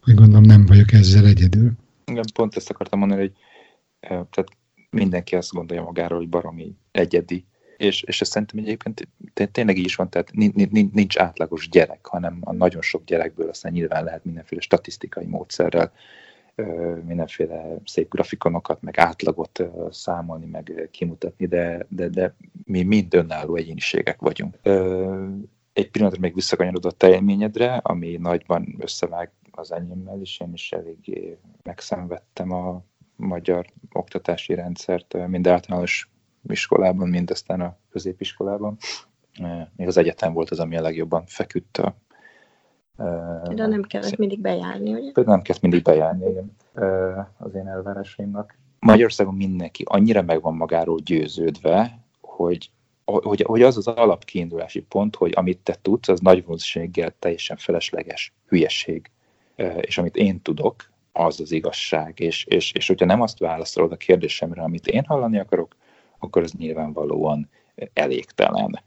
[0.02, 1.72] hogy gondolom nem vagyok ezzel egyedül.
[2.06, 3.32] Igen, pont ezt akartam mondani, hogy
[4.09, 4.48] tehát
[4.90, 7.44] mindenki azt gondolja magáról, hogy baromi egyedi,
[7.76, 9.08] és, és ezt szerintem egyébként
[9.52, 10.32] tényleg így is van, tehát
[10.92, 15.92] nincs átlagos gyerek, hanem a nagyon sok gyerekből aztán nyilván lehet mindenféle statisztikai módszerrel
[17.04, 22.34] mindenféle szép grafikonokat, meg átlagot számolni, meg kimutatni, de, de, de
[22.64, 24.58] mi mind önálló egyéniségek vagyunk.
[25.72, 31.38] Egy pillanatra még visszakanyarodott a élményedre, ami nagyban összevág az enyémmel, és én is eléggé
[31.62, 32.82] megszenvedtem a
[33.16, 36.10] magyar oktatási rendszert, mind általános
[36.50, 38.76] iskolában, mind aztán a középiskolában.
[39.76, 41.96] Még az egyetem volt az, ami a legjobban feküdt a
[43.54, 45.12] de nem kellett mindig bejárni, ugye?
[45.12, 46.56] Például nem kellett mindig bejárni, igen,
[47.38, 48.59] az én elvárásaimnak.
[48.78, 52.70] Magyarországon mindenki annyira meg van magáról győződve, hogy,
[53.04, 58.35] hogy, hogy az az alapkiindulási pont, hogy amit te tudsz, az nagy valószínűséggel teljesen felesleges
[58.46, 59.11] hülyeség.
[59.80, 62.20] És amit én tudok, az az igazság.
[62.20, 65.76] És, és, és hogyha nem azt válaszolod a kérdésemre, amit én hallani akarok,
[66.18, 67.48] akkor az nyilvánvalóan
[67.92, 68.83] elégtelen.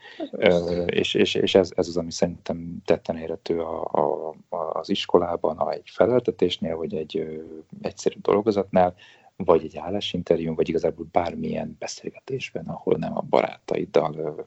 [0.86, 5.72] és, és, és ez, ez az, ami szerintem tetten érhető a, a, az iskolában, a
[5.72, 7.42] egy feleltetésnél, vagy egy ö,
[7.82, 8.96] egyszerű dolgozatnál,
[9.36, 14.42] vagy egy állásinterjún, vagy igazából bármilyen beszélgetésben, ahol nem a barátaiddal, ö,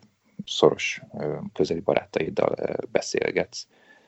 [0.45, 3.67] szoros ö, közeli barátaiddal ö, beszélgetsz.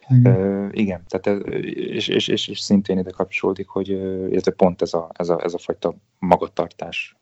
[0.09, 0.37] Igen.
[0.37, 3.91] Uh, igen, tehát ez, és, és, és, és szintén ide kapcsolódik, hogy
[4.33, 7.17] ez pont ez a, ez, a, ez a fajta magatartás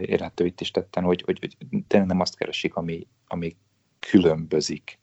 [0.00, 1.56] érhető itt is tetten, hogy, hogy, hogy
[1.86, 3.56] tényleg nem azt keresik, ami, ami
[3.98, 4.98] különbözik,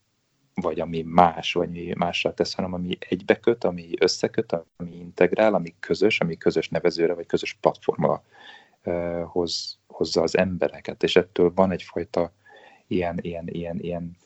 [0.54, 5.76] vagy ami más, vagy ami másra tesz, hanem ami egybeköt, ami összeköt, ami integrál, ami
[5.80, 8.24] közös, ami közös nevezőre, vagy közös platformra
[9.26, 12.34] hoz, hozza az embereket, és ettől van egyfajta
[12.88, 14.18] ilyen, ilyen, ilyen, ilyen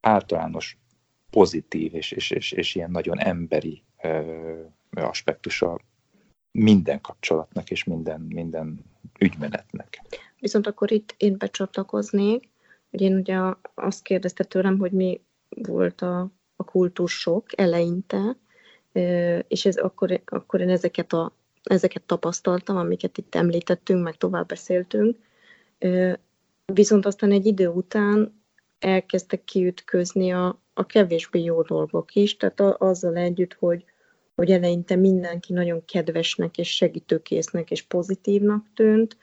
[0.00, 0.78] általános
[1.30, 4.60] pozitív és, és, és, és ilyen nagyon emberi ö,
[4.90, 5.80] aspektusa
[6.52, 8.84] minden kapcsolatnak és minden, minden
[9.18, 10.02] ügymenetnek.
[10.38, 12.48] Viszont akkor itt én becsatlakoznék,
[12.90, 13.38] hogy én ugye
[13.74, 18.36] azt kérdezte tőlem, hogy mi volt a, a kultúrsok eleinte,
[19.48, 25.16] és ez, akkor, akkor én ezeket, a, ezeket tapasztaltam, amiket itt említettünk, meg tovább beszéltünk.
[26.64, 28.42] Viszont aztán egy idő után
[28.78, 33.84] elkezdtek kiütközni a, a kevésbé jó dolgok is, tehát azzal együtt, hogy,
[34.34, 39.16] hogy eleinte mindenki nagyon kedvesnek és segítőkésznek és pozitívnak tűnt.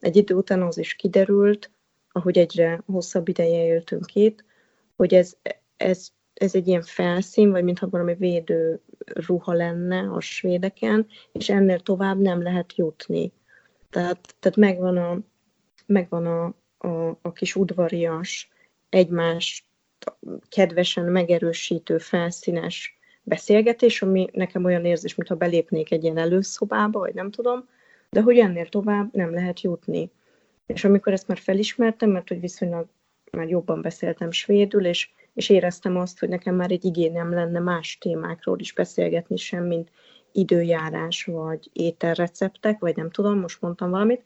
[0.00, 1.70] Egy idő után az is kiderült,
[2.12, 4.44] ahogy egyre hosszabb ideje éltünk itt,
[4.96, 5.36] hogy ez,
[5.76, 11.80] ez, ez egy ilyen felszín, vagy mintha valami védő ruha lenne a svédeken, és ennél
[11.80, 13.32] tovább nem lehet jutni.
[13.90, 15.18] Tehát, tehát megvan, a,
[15.86, 16.44] megvan a,
[16.88, 18.50] a, a kis udvarias,
[18.88, 19.68] egymás
[20.48, 22.95] kedvesen megerősítő, felszínes
[23.26, 27.68] beszélgetés, ami nekem olyan érzés, mintha belépnék egy ilyen előszobába, vagy nem tudom,
[28.10, 30.10] de hogy ennél tovább nem lehet jutni.
[30.66, 32.86] És amikor ezt már felismertem, mert hogy viszonylag
[33.32, 37.98] már jobban beszéltem svédül, és, és éreztem azt, hogy nekem már egy igényem lenne más
[37.98, 39.90] témákról is beszélgetni, sem, mint
[40.32, 44.22] időjárás, vagy ételreceptek, vagy nem tudom, most mondtam valamit,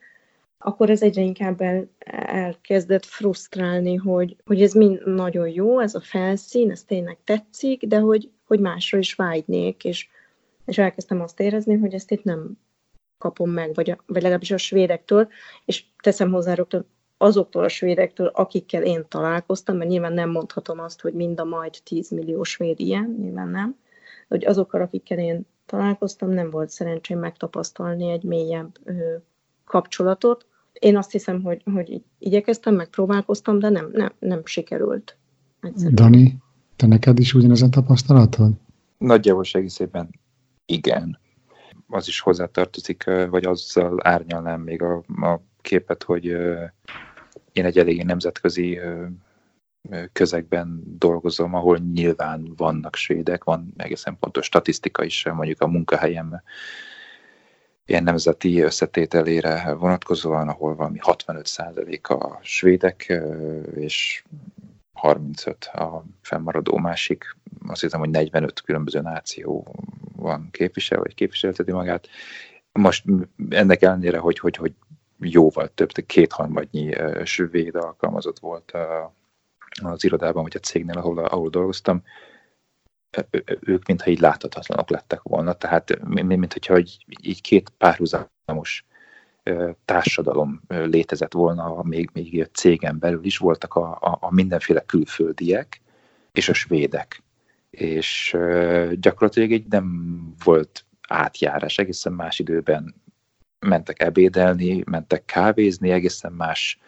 [0.59, 1.89] akkor ez egyre inkább el,
[2.27, 7.99] elkezdett frusztrálni, hogy, hogy ez mind nagyon jó, ez a felszín, ez tényleg tetszik, de
[7.99, 10.09] hogy, hogy másra is vágynék, és,
[10.65, 12.59] és elkezdtem azt érezni, hogy ezt itt nem
[13.19, 15.29] kapom meg, vagy, a, vagy legalábbis a svédektől,
[15.65, 16.87] és teszem hozzá rögtön
[17.17, 21.75] azoktól a svédektől, akikkel én találkoztam, mert nyilván nem mondhatom azt, hogy mind a majd
[21.85, 23.77] 10 millió svéd ilyen, nyilván nem,
[24.29, 29.17] hogy azokkal, akikkel én találkoztam, nem volt szerencsém megtapasztalni egy mélyebb ö,
[29.65, 30.47] kapcsolatot.
[30.73, 35.17] Én azt hiszem, hogy, hogy igyekeztem, megpróbálkoztam, de nem, nem, nem sikerült.
[35.61, 35.95] Egyszerűen.
[35.95, 36.37] Dani,
[36.81, 38.53] te neked is ugyanez a tapasztalatod?
[38.99, 40.11] Nagyjából segítségben
[40.67, 41.19] igen.
[41.89, 46.25] Az is hozzátartozik, vagy azzal árnyalnám még a, a képet, hogy
[47.53, 48.81] én egy eléggé nemzetközi
[50.13, 56.43] közegben dolgozom, ahol nyilván vannak svédek, van egészen pontos statisztika is, mondjuk a munkahelyem
[57.87, 63.21] ilyen nemzeti összetételére vonatkozóan, ahol valami 65% a svédek,
[63.75, 64.25] és
[65.01, 67.37] 35 a fennmaradó másik,
[67.67, 69.75] azt hiszem, hogy 45 különböző náció
[70.17, 72.09] van képvisel, vagy képviselteti magát.
[72.73, 73.05] Most
[73.49, 74.73] ennek ellenére, hogy, hogy, hogy
[75.19, 78.73] jóval több, kétharmadnyi svéd alkalmazott volt
[79.83, 82.03] az irodában, vagy a cégnél, ahol, ahol dolgoztam,
[83.61, 86.79] ők mintha így láthatatlanok lettek volna, tehát mint hogyha
[87.21, 88.85] így két párhuzamos
[89.85, 95.81] társadalom létezett volna, még, még cégen belül is voltak a, a, a mindenféle külföldiek
[96.33, 97.23] és a svédek.
[97.71, 98.37] És
[98.93, 102.95] gyakorlatilag egy nem volt átjárás, egészen más időben
[103.59, 106.79] mentek ebédelni, mentek kávézni, egészen más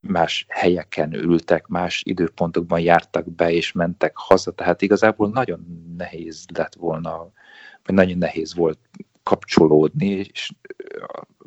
[0.00, 6.74] más helyeken ültek, más időpontokban jártak be és mentek haza, tehát igazából nagyon nehéz lett
[6.74, 7.30] volna,
[7.84, 8.78] vagy nagyon nehéz volt
[9.30, 10.50] kapcsolódni, és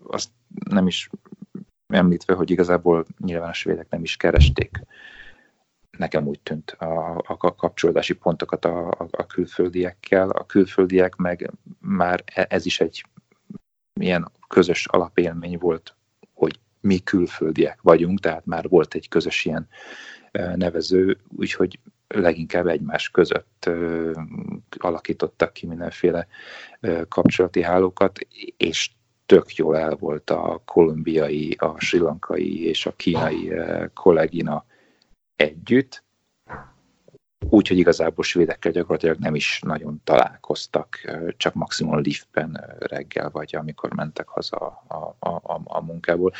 [0.04, 0.30] azt
[0.70, 1.10] nem is
[1.88, 4.80] említve, hogy igazából nyilván a svédek nem is keresték
[5.98, 10.30] nekem úgy tűnt a, a kapcsolódási pontokat a, a, a külföldiekkel.
[10.30, 13.06] A külföldiek meg már e, ez is egy
[14.00, 15.96] ilyen közös alapélmény volt,
[16.34, 19.68] hogy mi külföldiek vagyunk, tehát már volt egy közös ilyen
[20.56, 21.80] nevező, úgyhogy
[22.14, 23.70] leginkább egymás között
[24.78, 26.28] alakítottak ki mindenféle
[27.08, 28.20] kapcsolati hálókat,
[28.58, 28.92] és
[29.26, 33.54] tök jól el volt a kolumbiai, a sri lankai és a kínai
[33.94, 34.66] kollégina
[35.36, 36.04] együtt,
[37.50, 41.00] úgyhogy igazából svédekkel gyakorlatilag nem is nagyon találkoztak,
[41.38, 46.34] csak maximum liftben reggel, vagy amikor mentek haza a, a, a, a munkából.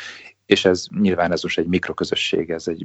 [0.46, 2.84] És ez nyilván ez most egy mikroközösség, ez egy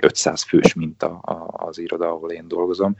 [0.00, 2.96] 500 fős minta az iroda, ahol én dolgozom,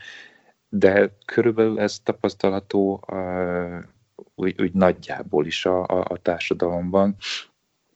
[0.68, 3.05] de körülbelül ez tapasztalató
[4.35, 7.16] úgy, úgy nagyjából is a, a, a társadalomban,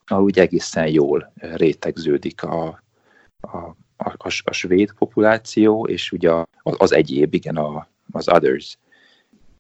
[0.07, 2.83] ahol úgy egészen jól rétegződik a,
[3.41, 6.31] a a, a, a svéd populáció, és ugye
[6.63, 8.79] az, az egyéb, igen, a, az others.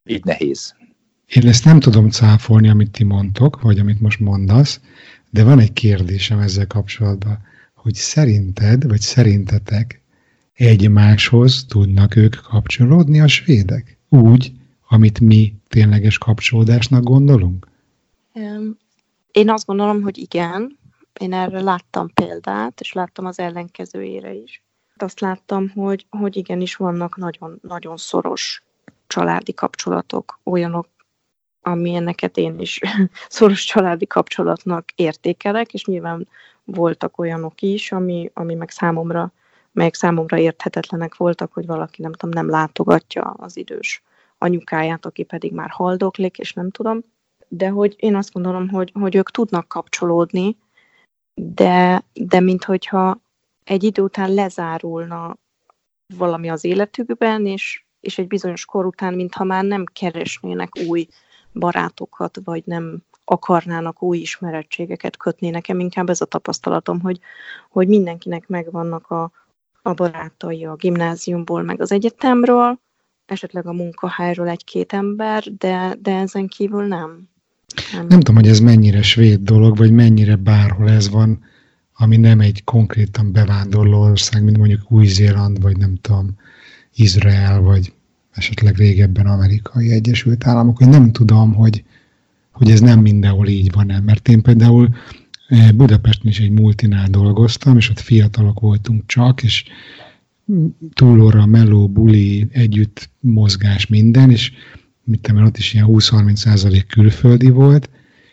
[0.05, 0.75] Így nehéz.
[1.27, 4.81] Én ezt nem tudom cáfolni, amit ti mondtok, vagy amit most mondasz,
[5.37, 7.38] de van egy kérdésem ezzel kapcsolatban,
[7.75, 10.03] hogy szerinted, vagy szerintetek
[10.53, 13.99] egymáshoz tudnak ők kapcsolódni a svédek?
[14.09, 14.53] Úgy,
[14.88, 17.66] amit mi tényleges kapcsolódásnak gondolunk?
[19.33, 20.79] Én azt gondolom, hogy igen,
[21.20, 24.62] én erre láttam példát, és láttam az ellenkezőjére is.
[24.96, 28.62] Azt láttam, hogy, hogy igenis vannak nagyon, nagyon szoros
[29.07, 30.88] családi kapcsolatok, olyanok,
[31.67, 32.81] amilyeneket én is
[33.29, 36.29] szoros családi kapcsolatnak értékelek, és nyilván
[36.65, 39.33] voltak olyanok is, ami, ami meg számomra,
[39.73, 44.03] melyek számomra érthetetlenek voltak, hogy valaki nem tudom, nem látogatja az idős
[44.39, 47.05] anyukáját, aki pedig már haldoklik, és nem tudom.
[47.49, 50.57] De hogy én azt gondolom, hogy, hogy ők tudnak kapcsolódni,
[51.35, 53.21] de, de minthogyha
[53.65, 55.37] egy idő után lezárulna
[56.17, 61.07] valami az életükben, és, és egy bizonyos kor után, mintha már nem keresnének új
[61.59, 65.51] barátokat, vagy nem akarnának új ismerettségeket kötni.
[65.51, 67.19] Nekem inkább ez a tapasztalatom, hogy,
[67.71, 69.31] hogy mindenkinek megvannak a,
[69.83, 72.79] a barátai a gimnáziumból, meg az egyetemről,
[73.27, 77.29] esetleg a munkahelyről egy-két ember, de, de ezen kívül nem.
[77.93, 78.07] Nem.
[78.07, 81.45] nem tudom, hogy ez mennyire svéd dolog, vagy mennyire bárhol ez van,
[81.97, 86.35] ami nem egy konkrétan bevándorló ország, mint mondjuk Új-Zéland, vagy nem tudom,
[86.95, 87.93] Izrael, vagy
[88.37, 91.84] esetleg régebben Amerikai Egyesült Államok, hogy nem tudom, hogy,
[92.51, 94.01] hogy ez nem mindenhol így van -e.
[94.01, 94.95] Mert én például
[95.74, 99.64] Budapesten is egy multinál dolgoztam, és ott fiatalok voltunk csak, és
[100.95, 104.53] túlóra, meló, buli, együtt mozgás, minden, és
[105.05, 107.91] mit tudom, ott is ilyen 20-30 százalék külföldi volt,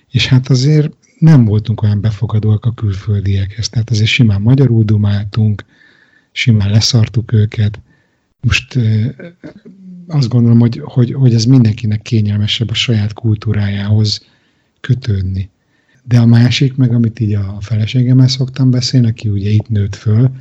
[0.09, 3.69] és hát azért nem voltunk olyan befogadóak a külföldiekhez.
[3.69, 5.65] Tehát azért simán magyarul dumáltunk,
[6.31, 7.79] simán leszartuk őket.
[8.41, 8.79] Most
[10.13, 14.25] azt gondolom, hogy, hogy, hogy ez mindenkinek kényelmesebb a saját kultúrájához
[14.79, 15.49] kötődni.
[16.03, 20.31] De a másik, meg amit így a feleségemmel szoktam beszélni, aki ugye itt nőtt föl,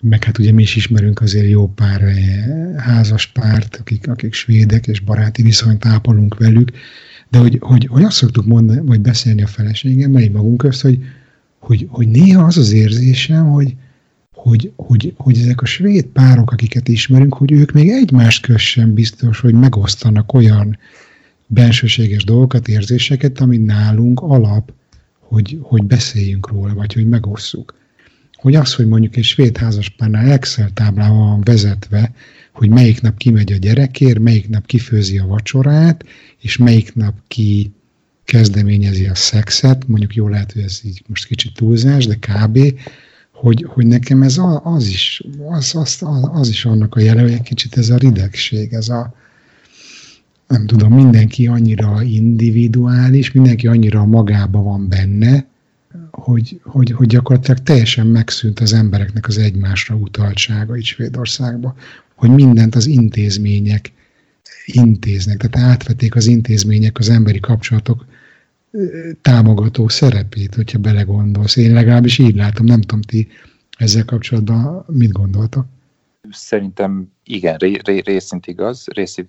[0.00, 2.02] meg hát ugye mi is ismerünk azért jó pár
[2.76, 6.70] házas párt, akik, akik svédek, és baráti viszonyt ápolunk velük,
[7.30, 10.98] de hogy, hogy, hogy azt szoktuk mondani, vagy beszélni a feleségemmel, így magunk közt, hogy,
[11.58, 13.74] hogy, hogy néha az az érzésem, hogy,
[14.42, 19.40] hogy, hogy, hogy ezek a svéd párok, akiket ismerünk, hogy ők még egymást kössen biztos,
[19.40, 20.78] hogy megosztanak olyan
[21.46, 24.72] bensőséges dolgokat, érzéseket, ami nálunk alap,
[25.18, 27.74] hogy, hogy beszéljünk róla, vagy hogy megosszuk.
[28.32, 32.12] Hogy az, hogy mondjuk egy svéd házaspárnál Excel táblával van vezetve,
[32.52, 36.04] hogy melyik nap kimegy a gyerekért, melyik nap kifőzi a vacsorát,
[36.40, 37.72] és melyik nap ki
[38.24, 42.58] kezdeményezi a szexet, mondjuk jól lehet, hogy ez így most kicsit túlzás, de kb.,
[43.42, 47.90] hogy, hogy nekem ez az is, az, az, az is annak a jele, kicsit ez
[47.90, 49.14] a ridegség, ez a,
[50.48, 55.46] nem tudom, mindenki annyira individuális, mindenki annyira magába van benne,
[56.10, 61.74] hogy, hogy, hogy gyakorlatilag teljesen megszűnt az embereknek az egymásra utaltsága itt Svédországban,
[62.14, 63.92] hogy mindent az intézmények
[64.64, 68.04] intéznek, tehát átvették az intézmények az emberi kapcsolatok
[69.20, 71.56] támogató szerepét, hogyha belegondolsz.
[71.56, 73.28] Én legalábbis így látom, nem tudom, ti
[73.78, 75.66] ezzel kapcsolatban mit gondoltak?
[76.30, 77.56] Szerintem igen,
[78.04, 78.86] részint igaz,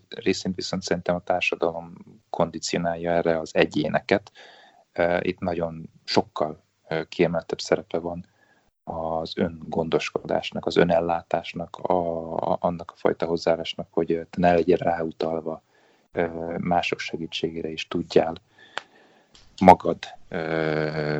[0.10, 1.94] részint viszont szerintem a társadalom
[2.30, 4.32] kondicionálja erre az egyéneket.
[5.20, 6.64] Itt nagyon sokkal
[7.10, 8.26] kiemeltebb szerepe van
[8.84, 15.64] az öngondoskodásnak, az önellátásnak, a, annak a fajta hozzáállásnak, hogy te ne legyél ráutalva,
[16.58, 18.42] mások segítségére is tudjál
[19.62, 19.98] magad,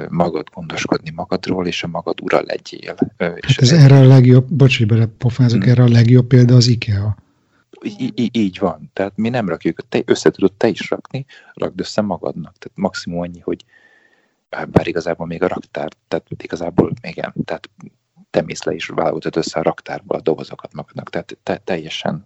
[0.10, 2.96] magad gondoskodni magadról, és a magad ura legyél.
[3.18, 5.72] És hát ez erre a legjobb, bocs, hogy belepofázok, hmm.
[5.72, 7.16] erre a legjobb példa az IKEA.
[7.98, 8.90] Í- így van.
[8.94, 12.58] Tehát mi nem rakjuk, te össze tudod te is rakni, rakd össze magadnak.
[12.58, 13.66] Tehát maximum annyi, hogy
[14.50, 17.70] bár igazából még a raktár, tehát igazából igen, tehát
[18.30, 22.26] te mész le és válogatod össze a raktárból a dobozokat magadnak, tehát te, teljesen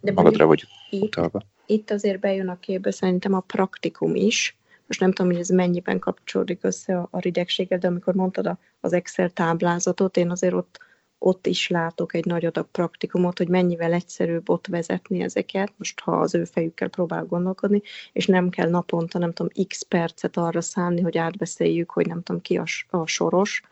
[0.00, 1.42] De magadra vagy utalva.
[1.66, 4.56] Itt azért bejön a képbe szerintem a praktikum is,
[4.92, 8.58] most nem tudom, hogy ez mennyiben kapcsolódik össze a, a ridegséggel, de amikor mondtad a,
[8.80, 10.78] az Excel táblázatot, én azért ott,
[11.18, 16.12] ott is látok egy nagy adag praktikumot, hogy mennyivel egyszerűbb ott vezetni ezeket, most ha
[16.12, 17.82] az ő fejükkel próbál gondolkodni,
[18.12, 22.40] és nem kell naponta, nem tudom, x percet arra szánni, hogy átbeszéljük, hogy nem tudom
[22.40, 23.62] ki a, a soros,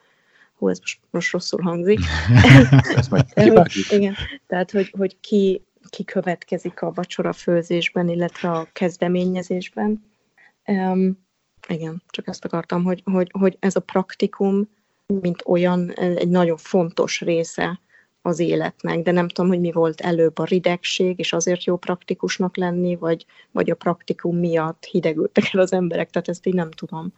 [0.56, 2.00] hú, ez most, most rosszul hangzik.
[3.90, 4.14] Igen,
[4.46, 10.09] tehát, hogy, hogy ki, ki következik a vacsora főzésben, illetve a kezdeményezésben,
[10.70, 11.18] Um,
[11.68, 14.68] igen, csak ezt akartam, hogy, hogy, hogy ez a praktikum,
[15.06, 17.80] mint olyan, egy nagyon fontos része
[18.22, 22.56] az életnek, de nem tudom, hogy mi volt előbb a ridegség, és azért jó praktikusnak
[22.56, 27.12] lenni, vagy, vagy a praktikum miatt hidegültek el az emberek, tehát ezt így nem tudom.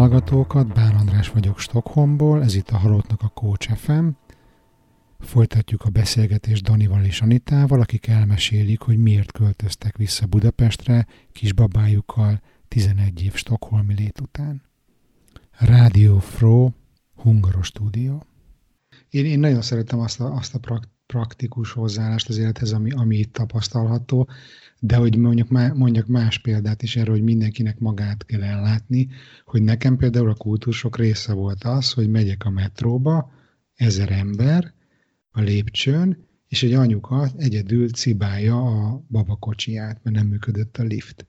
[0.00, 4.08] Hallgatókat, Bán András vagyok Stockholmból, ez itt a Halottnak a Coach FM.
[5.18, 13.22] Folytatjuk a beszélgetést Danival és Anitával, akik elmesélik, hogy miért költöztek vissza Budapestre kisbabájukkal 11
[13.22, 14.62] év Stockholmi lét után.
[15.58, 16.70] Radio Fro,
[17.14, 18.26] Hungaros stúdió.
[19.10, 23.16] Én, én nagyon szeretem azt a, azt a prak, praktikus hozzáállást az élethez, ami, ami
[23.16, 24.28] itt tapasztalható,
[24.80, 29.08] de hogy mondjuk má, mondjak más példát is erről, hogy mindenkinek magát kell ellátni,
[29.44, 33.32] hogy nekem például a kultúrsok része volt az, hogy megyek a metróba,
[33.74, 34.72] ezer ember
[35.30, 41.26] a lépcsőn, és egy anyuka egyedül cibálja a babakocsiját, mert nem működött a lift.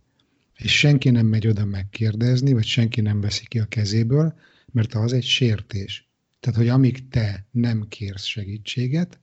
[0.58, 4.34] És senki nem megy oda megkérdezni, vagy senki nem veszi ki a kezéből,
[4.72, 6.10] mert az egy sértés.
[6.40, 9.20] Tehát, hogy amíg te nem kérsz segítséget,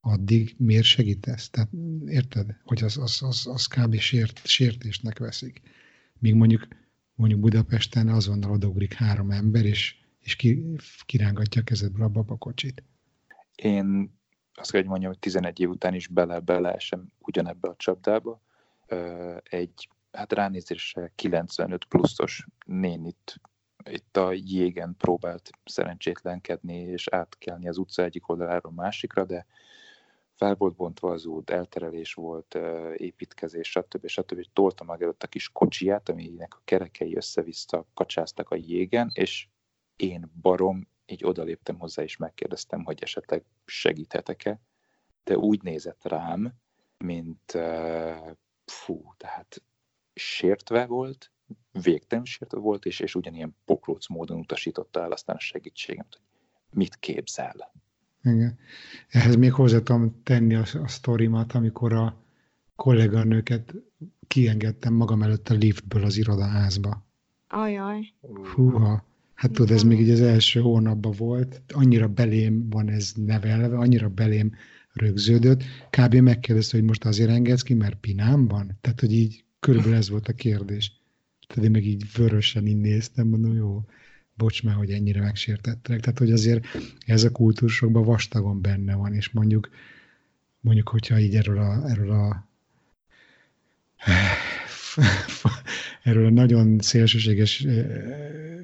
[0.00, 1.50] addig miért segítesz?
[1.50, 1.68] Tehát
[2.06, 3.98] érted, hogy az, az, az, az kb.
[3.98, 5.60] Sért, sértésnek veszik.
[6.18, 6.68] Míg mondjuk,
[7.14, 10.76] mondjuk Budapesten azonnal odaugrik három ember, és, és ki,
[11.06, 12.82] kirángatja a kezedből a babakocsit.
[13.54, 14.18] Én
[14.54, 18.42] azt kell, hogy mondjam, hogy 11 év után is bele-beleesem ugyanebbe a csapdába.
[19.42, 23.40] Egy, hát ránézésre 95 pluszos nénit
[23.90, 29.46] itt a jégen próbált szerencsétlenkedni és átkelni az utca egyik oldaláról másikra, de
[30.40, 32.58] fel volt bontva az út, elterelés volt,
[32.96, 34.06] építkezés, stb.
[34.06, 34.38] stb.
[34.38, 39.48] És tolta meg előtt a kis kocsiját, aminek a kerekei össze-vissza kacsáztak a jégen, és
[39.96, 44.60] én barom, így odaléptem hozzá, és megkérdeztem, hogy esetleg segíthetek-e,
[45.24, 46.52] de úgy nézett rám,
[46.98, 48.14] mint ö,
[48.64, 49.62] fú, tehát
[50.14, 51.32] sértve volt,
[51.82, 56.96] végtelen sértve volt, és, és ugyanilyen poklóc módon utasította el aztán a segítségemet, hogy mit
[56.96, 57.72] képzel.
[58.24, 58.58] Igen.
[59.08, 62.22] Ehhez még hozzá tudom tenni a, a sztorimat, amikor a
[62.76, 63.74] kolléganőket
[64.26, 67.06] kiengedtem magam előtt a liftből az irodaházba.
[67.48, 68.12] Ajaj.
[68.54, 69.04] Húha.
[69.34, 74.08] Hát tudod, ez még így az első hónapban volt, annyira belém van ez nevelve, annyira
[74.08, 74.52] belém
[74.92, 76.14] rögződött, kb.
[76.14, 78.78] megkérdezte, hogy most azért engedsz ki, mert pinám van?
[78.80, 80.92] Tehát, hogy így körülbelül ez volt a kérdés.
[81.46, 83.84] Tehát én meg így vörösen így néztem, mondom, jó,
[84.40, 86.00] bocs már, hogy ennyire megsértettek.
[86.00, 86.66] Tehát, hogy azért
[87.06, 89.70] ez a kultúrsokban vastagon benne van, és mondjuk,
[90.60, 92.48] mondjuk, hogyha így erről a, erről a
[96.02, 97.66] erről a nagyon szélsőséges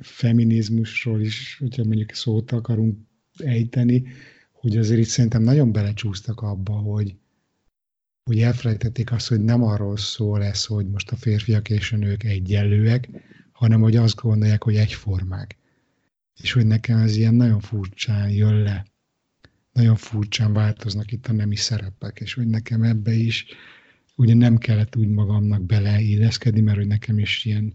[0.00, 2.98] feminizmusról is, hogyha mondjuk szót akarunk
[3.36, 4.06] ejteni,
[4.52, 7.14] hogy azért itt szerintem nagyon belecsúsztak abba, hogy,
[8.24, 12.24] hogy elfelejtették azt, hogy nem arról szól ez, hogy most a férfiak és a nők
[12.24, 13.08] egyenlőek,
[13.52, 15.56] hanem hogy azt gondolják, hogy egyformák.
[16.40, 18.86] És hogy nekem ez ilyen nagyon furcsán jön le.
[19.72, 23.46] Nagyon furcsán változnak itt a nemi szerepek, és hogy nekem ebbe is
[24.16, 27.74] ugye nem kellett úgy magamnak beleilleszkedni, mert hogy nekem is ilyen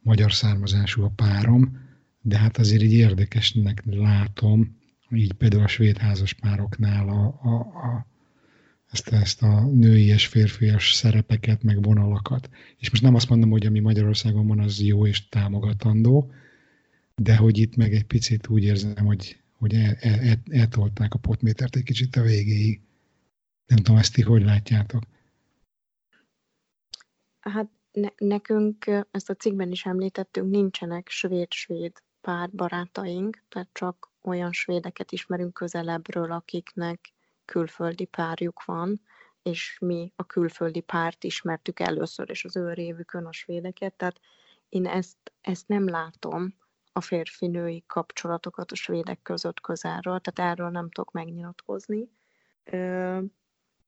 [0.00, 1.78] magyar származású a párom,
[2.22, 4.76] de hát azért így érdekesnek látom,
[5.10, 7.08] így például a svéd házas a,
[7.42, 8.06] a, a,
[8.90, 12.50] ezt, ezt a női és férfias szerepeket, meg vonalakat.
[12.78, 16.30] És most nem azt mondom, hogy ami Magyarországon van, az jó és támogatandó,
[17.22, 21.18] de hogy itt meg egy picit úgy érzem, hogy, hogy el, el, el, eltolták a
[21.18, 22.80] potmétert egy kicsit a végéig.
[23.66, 25.02] Nem tudom, ezt ti hogy látjátok?
[27.40, 35.12] Hát ne, nekünk, ezt a cikkben is említettünk, nincsenek svéd-svéd párbarátaink, tehát csak olyan svédeket
[35.12, 37.12] ismerünk közelebbről, akiknek
[37.44, 39.00] külföldi párjuk van,
[39.42, 44.20] és mi a külföldi párt ismertük először, és az ő révükön a svédeket, tehát
[44.68, 46.54] én ezt, ezt nem látom,
[46.96, 52.10] a férfi-női kapcsolatokat a svédek között közelről, tehát erről nem tudok megnyilatkozni.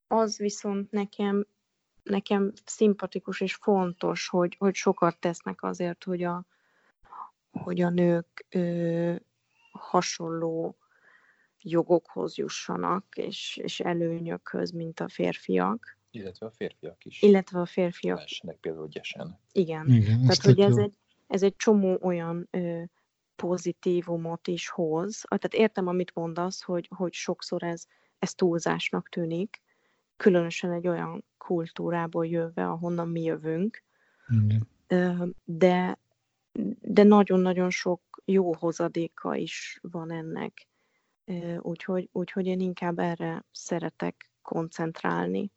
[0.07, 1.45] Az viszont nekem
[2.03, 6.45] nekem szimpatikus és fontos, hogy, hogy sokat tesznek azért, hogy a,
[7.51, 9.15] hogy a nők ö,
[9.71, 10.77] hasonló
[11.61, 15.97] jogokhoz jussanak, és, és előnyökhöz, mint a férfiak.
[16.11, 17.21] Illetve a férfiak is.
[17.21, 18.17] Illetve a férfiak.
[18.17, 19.39] Lássanak például gyesen.
[19.51, 19.87] Igen.
[19.87, 20.83] Igen, Tehát, ez hogy ez jó.
[20.83, 20.93] egy,
[21.27, 22.83] ez egy csomó olyan ö,
[23.41, 25.23] pozitívumot is hoz.
[25.27, 27.85] Ah, Tehát értem, amit mondasz, hogy, hogy sokszor ez,
[28.19, 29.61] ez túlzásnak tűnik,
[30.17, 33.83] különösen egy olyan kultúrából jöve, ahonnan mi jövünk,
[34.27, 34.67] Igen.
[35.43, 35.99] De,
[36.81, 40.67] de nagyon-nagyon sok jó hozadéka is van ennek.
[41.59, 45.51] Úgyhogy, úgyhogy én inkább erre szeretek koncentrálni.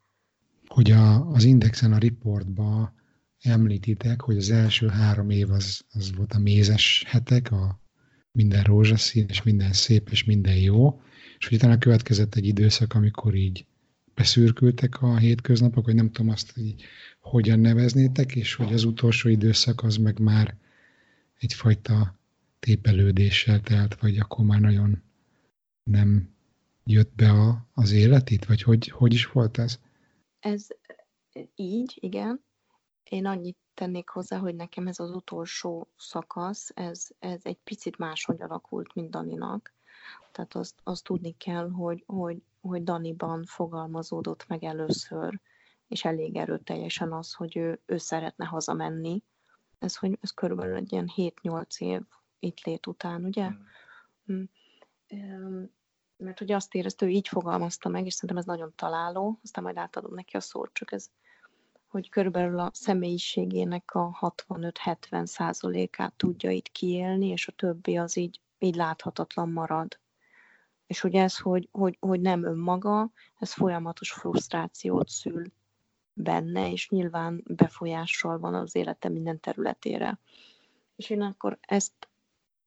[0.67, 3.02] hogy a, az Indexen a riportban
[3.43, 7.81] említitek, hogy az első három év az, az volt a mézes hetek, a
[8.33, 11.01] minden rózsaszín, és minden szép, és minden jó,
[11.39, 13.67] és hogy utána következett egy időszak, amikor így
[14.15, 16.75] beszürkültek a hétköznapok, vagy nem tudom azt, hogy
[17.21, 20.57] hogyan neveznétek, és hogy az utolsó időszak az meg már
[21.39, 22.19] egyfajta
[22.59, 25.03] tépelődéssel telt, vagy akkor már nagyon
[25.83, 26.29] nem
[26.85, 29.79] jött be a, az élet itt, vagy hogy, hogy is volt ez?
[30.41, 30.67] Ez
[31.55, 32.41] így, igen.
[33.05, 38.43] Én annyit tennék hozzá, hogy nekem ez az utolsó szakasz, ez, ez egy picit máshogy
[38.43, 39.75] alakult, mint Daninak.
[40.33, 45.41] Tehát azt, azt tudni kell, hogy, hogy, hogy Daniban fogalmazódott meg először,
[45.89, 49.23] és elég erőteljesen az, hogy ő, ő szeretne hazamenni.
[49.79, 52.03] Ez, hogy ez körülbelül egy ilyen 7-8 év
[52.39, 53.49] itt lét után, ugye?
[54.33, 54.43] Mm.
[55.09, 55.71] Öm,
[56.17, 59.77] Mert hogy azt érezte, ő így fogalmazta meg, és szerintem ez nagyon találó, aztán majd
[59.77, 61.11] átadom neki a szót, csak ez,
[61.93, 68.41] hogy körülbelül a személyiségének a 65-70 százalékát tudja itt kiélni, és a többi az így,
[68.59, 69.99] így láthatatlan marad.
[70.87, 75.53] És hogy ez, hogy, hogy, hogy nem önmaga, ez folyamatos frusztrációt szül
[76.13, 80.19] benne, és nyilván befolyással van az élete minden területére.
[80.97, 82.09] És én akkor ezt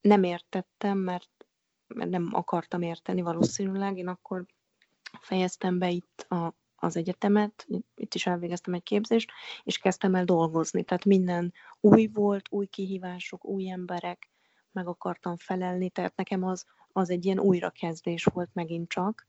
[0.02, 1.46] nem értettem, mert,
[1.88, 3.98] mert nem akartam érteni valószínűleg.
[3.98, 4.46] Én akkor
[5.20, 9.32] fejeztem be itt a, az egyetemet, itt is elvégeztem egy képzést,
[9.64, 10.84] és kezdtem el dolgozni.
[10.84, 14.30] Tehát minden új volt, új kihívások, új emberek,
[14.72, 19.28] meg akartam felelni, tehát nekem az, az egy ilyen újrakezdés volt megint csak.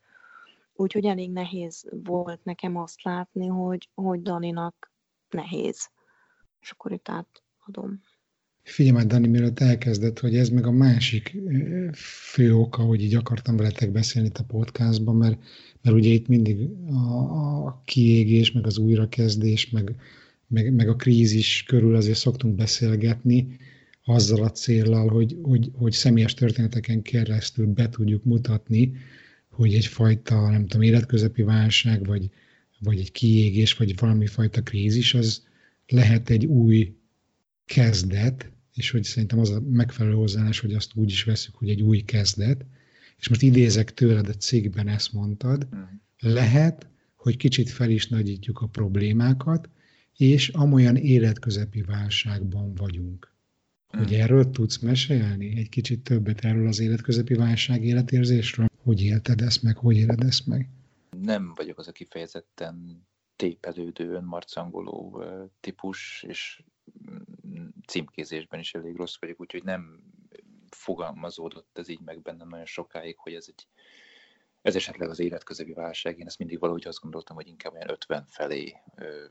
[0.73, 4.91] Úgyhogy elég nehéz volt nekem azt látni, hogy, hogy Daninak
[5.29, 5.89] nehéz.
[6.59, 8.01] És akkor itt átadom.
[8.67, 11.37] Figyelj már, Dani, mielőtt elkezdett, hogy ez meg a másik
[11.93, 15.39] fő oka, hogy így akartam veletek beszélni itt a podcastban, mert,
[15.81, 19.95] mert ugye itt mindig a, a kiégés, meg az újrakezdés, meg,
[20.47, 23.57] meg, meg a krízis körül azért szoktunk beszélgetni,
[24.03, 28.93] azzal a céllal, hogy, hogy, hogy személyes történeteken keresztül be tudjuk mutatni,
[29.49, 32.29] hogy egyfajta, nem tudom, életközepi válság, vagy,
[32.79, 35.43] vagy egy kiégés, vagy valami fajta krízis, az
[35.87, 36.95] lehet egy új
[37.65, 41.81] kezdet, és hogy szerintem az a megfelelő hozzáállás, hogy azt úgy is veszük, hogy egy
[41.81, 42.65] új kezdet,
[43.17, 45.67] és most idézek tőled a cikkben ezt mondtad,
[46.19, 49.69] lehet, hogy kicsit fel is nagyítjuk a problémákat,
[50.17, 53.35] és amolyan életközepi válságban vagyunk.
[53.87, 55.57] Hogy erről tudsz mesélni?
[55.57, 58.67] Egy kicsit többet erről az életközepi válság életérzésről?
[58.83, 60.69] Hogy élted ezt meg, hogy éled ezt meg?
[61.21, 65.23] Nem vagyok az a kifejezetten tépelődő, önmarcangoló
[65.59, 66.63] típus, és
[67.11, 67.26] mm,
[67.87, 70.03] címkézésben is elég rossz vagyok, úgyhogy nem
[70.69, 73.67] fogalmazódott ez így meg bennem nagyon sokáig, hogy ez egy
[74.61, 76.19] ez esetleg az életközepi válság.
[76.19, 79.25] Én ezt mindig valahogy azt gondoltam, hogy inkább olyan 50 felé ö,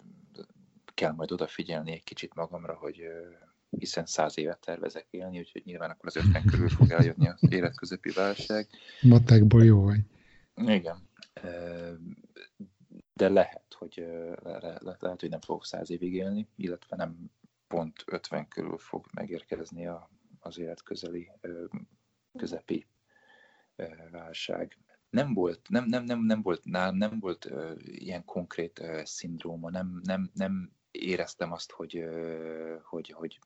[0.94, 3.28] kell majd odafigyelni egy kicsit magamra, hogy ö,
[3.78, 8.10] hiszen száz évet tervezek élni, úgyhogy nyilván akkor az 50 körül fog eljönni az életközepi
[8.10, 8.68] válság.
[9.00, 10.00] Matekból jó vagy.
[10.54, 11.08] Igen.
[13.14, 14.06] De lehet, hogy
[14.42, 17.30] le, le- lehet, hogy nem fogok száz évig élni, illetve nem
[17.68, 20.10] pont 50 körül fog megérkezni a,
[20.40, 21.64] az élet közeli, ö,
[22.38, 22.86] közepi
[24.10, 24.78] válság.
[25.10, 27.50] Nem volt, nem, nem, nem, nem volt, nálam nem volt
[27.80, 32.04] ilyen konkrét szindróma, nem, nem, nem éreztem azt, hogy,
[32.82, 33.38] hogy, hogy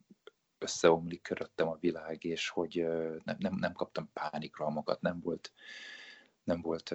[0.58, 2.86] összeomlik köröttem a világ, és hogy
[3.24, 5.52] nem, nem, nem kaptam pánikralmakat, nem volt,
[6.44, 6.90] nem volt,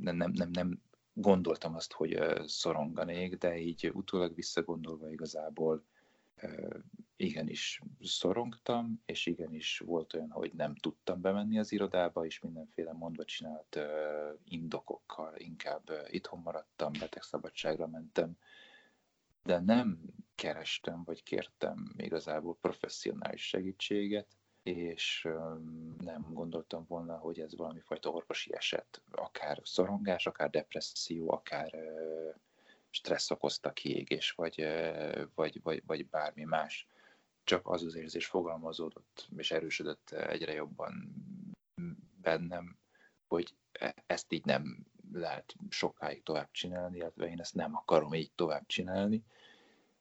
[0.00, 0.82] nem, nem, nem, nem
[1.12, 5.84] gondoltam azt, hogy szoronganék, de így utólag visszagondolva igazából
[7.16, 13.24] igenis szorongtam, és igenis volt olyan, hogy nem tudtam bemenni az irodába, és mindenféle mondva
[13.24, 13.78] csinált
[14.44, 18.36] indokokkal inkább itthon maradtam, betegszabadságra mentem,
[19.42, 20.00] de nem
[20.34, 25.28] kerestem, vagy kértem igazából professzionális segítséget, és
[25.98, 31.74] nem gondoltam volna, hogy ez valami fajta orvosi eset, akár szorongás, akár depresszió, akár
[32.90, 34.66] stressz okozta kiégés, vagy,
[35.34, 36.86] vagy, vagy, vagy bármi más.
[37.44, 41.14] Csak az az érzés fogalmazódott, és erősödött egyre jobban
[42.22, 42.78] bennem,
[43.26, 48.32] hogy e- ezt így nem lehet sokáig tovább csinálni, illetve én ezt nem akarom így
[48.34, 49.24] tovább csinálni,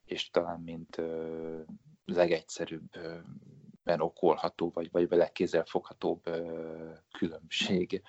[0.06, 1.62] és talán mint ö,
[2.06, 8.02] legegyszerűbben okolható, vagy, vagy legkézzelfoghatóbb ö, különbség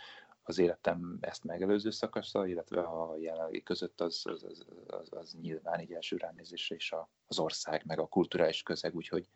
[0.50, 5.80] az életem ezt megelőző szakasza, illetve a jelenlegi között az, az, az, az, az nyilván
[5.80, 9.28] így első ránézésre is a, az ország, meg a kulturális közeg, úgyhogy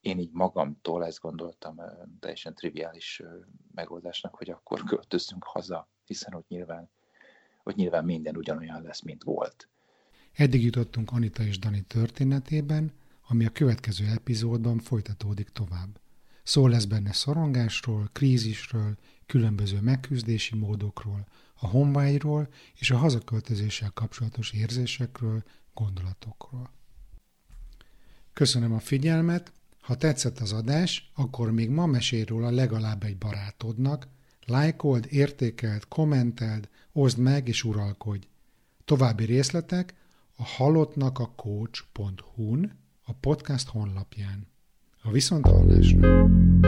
[0.00, 1.80] én így magamtól ezt gondoltam
[2.20, 3.22] teljesen triviális
[3.74, 6.90] megoldásnak, hogy akkor költözzünk haza, hiszen ott nyilván,
[7.62, 9.68] ott nyilván minden ugyanolyan lesz, mint volt.
[10.32, 12.92] Eddig jutottunk Anita és Dani történetében,
[13.28, 16.00] ami a következő epizódban folytatódik tovább.
[16.42, 18.96] Szó lesz benne szorongásról, krízisről,
[19.28, 25.42] különböző megküzdési módokról, a honvágyról és a hazaköltözéssel kapcsolatos érzésekről,
[25.74, 26.70] gondolatokról.
[28.32, 34.08] Köszönöm a figyelmet, ha tetszett az adás, akkor még ma mesélj róla legalább egy barátodnak,
[34.46, 38.26] lájkold, értékeld, kommenteld, oszd meg és uralkodj.
[38.84, 39.94] További részletek
[40.36, 44.46] a halottnak a coach.hu-n, a podcast honlapján.
[45.02, 46.67] A viszonthallásra!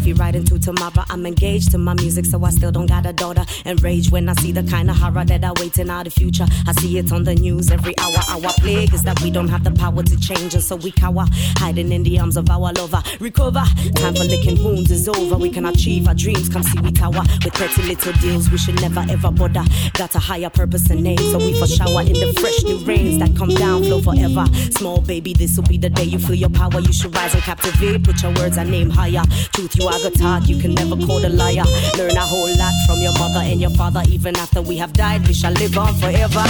[0.00, 1.04] tiny feet right into tomorrow.
[1.08, 3.44] I'm engaged to my music, so I still don't got a daughter.
[3.64, 6.46] Enraged when I see the kind of horror that I wait in the future.
[6.66, 8.20] I see it on the news every hour.
[8.30, 11.24] Our plague is that we don't have the power to change, and so we cower,
[11.58, 13.02] hiding in the arms of our lover.
[13.20, 13.64] Recover,
[13.96, 15.36] time for licking wounds is over.
[15.36, 16.48] We can achieve our dreams.
[16.48, 18.50] Come see we tower with petty little deals.
[18.50, 19.64] We should never ever bother.
[19.94, 23.18] Got a higher purpose and name, so we for shower in the fresh new rains
[23.18, 24.46] that come down, flow forever.
[24.70, 26.80] Small baby, this will be the day you feel your power.
[26.80, 28.04] You should rise and captivate.
[28.04, 29.22] Put your words and name higher.
[29.52, 31.64] Truth you are talk, you can never call a liar.
[31.98, 34.02] Learn a whole lot from your mother and your father.
[34.08, 36.44] Even after we have died, we shall live on forever.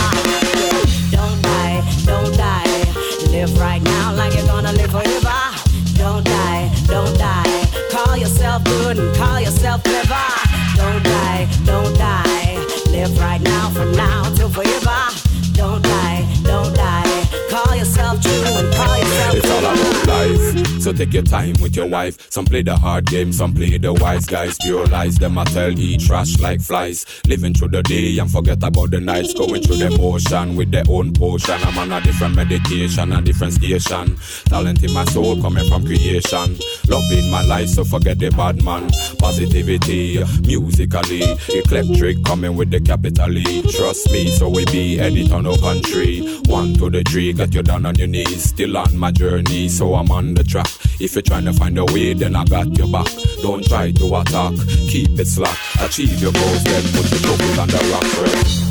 [1.11, 2.85] Don't die, don't die.
[3.31, 5.41] Live right now like you're gonna live forever.
[5.97, 7.65] Don't die, don't die.
[7.91, 10.27] Call yourself good and call yourself clever.
[10.77, 12.57] Don't die, don't die.
[12.91, 15.01] Live right now from now till forever.
[15.53, 16.80] Don't die, don't die.
[18.11, 20.81] Yourself true and call yourself It's all about life.
[20.81, 22.31] So take your time with your wife.
[22.31, 24.57] Some play the hard game, some play the wise guys.
[24.63, 27.07] Pure lies, them I tell eat trash like flies.
[27.27, 29.35] Living through the day and forget about the nights.
[29.35, 31.61] Going through the motion with their own potion.
[31.63, 34.17] I'm on a different medication, a different station.
[34.47, 36.57] Talent in my soul coming from creation.
[36.89, 38.89] Love in my life, so forget the bad man.
[39.19, 43.63] Positivity, musically, eclectic, coming with the capital E.
[43.71, 46.21] Trust me, so we be edit on no country.
[46.47, 48.45] One to the three, get you down on your knees.
[48.45, 50.69] Still on my journey, so I'm on the track.
[50.99, 53.09] If you're trying to find a way, then I got your back.
[53.43, 54.55] Don't try to attack,
[54.89, 55.57] keep it slack.
[55.81, 58.07] Achieve your goals, then put the focus on the rock.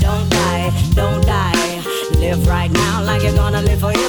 [0.02, 2.20] Don't die, don't die.
[2.20, 4.09] Live right now like you're gonna live forever.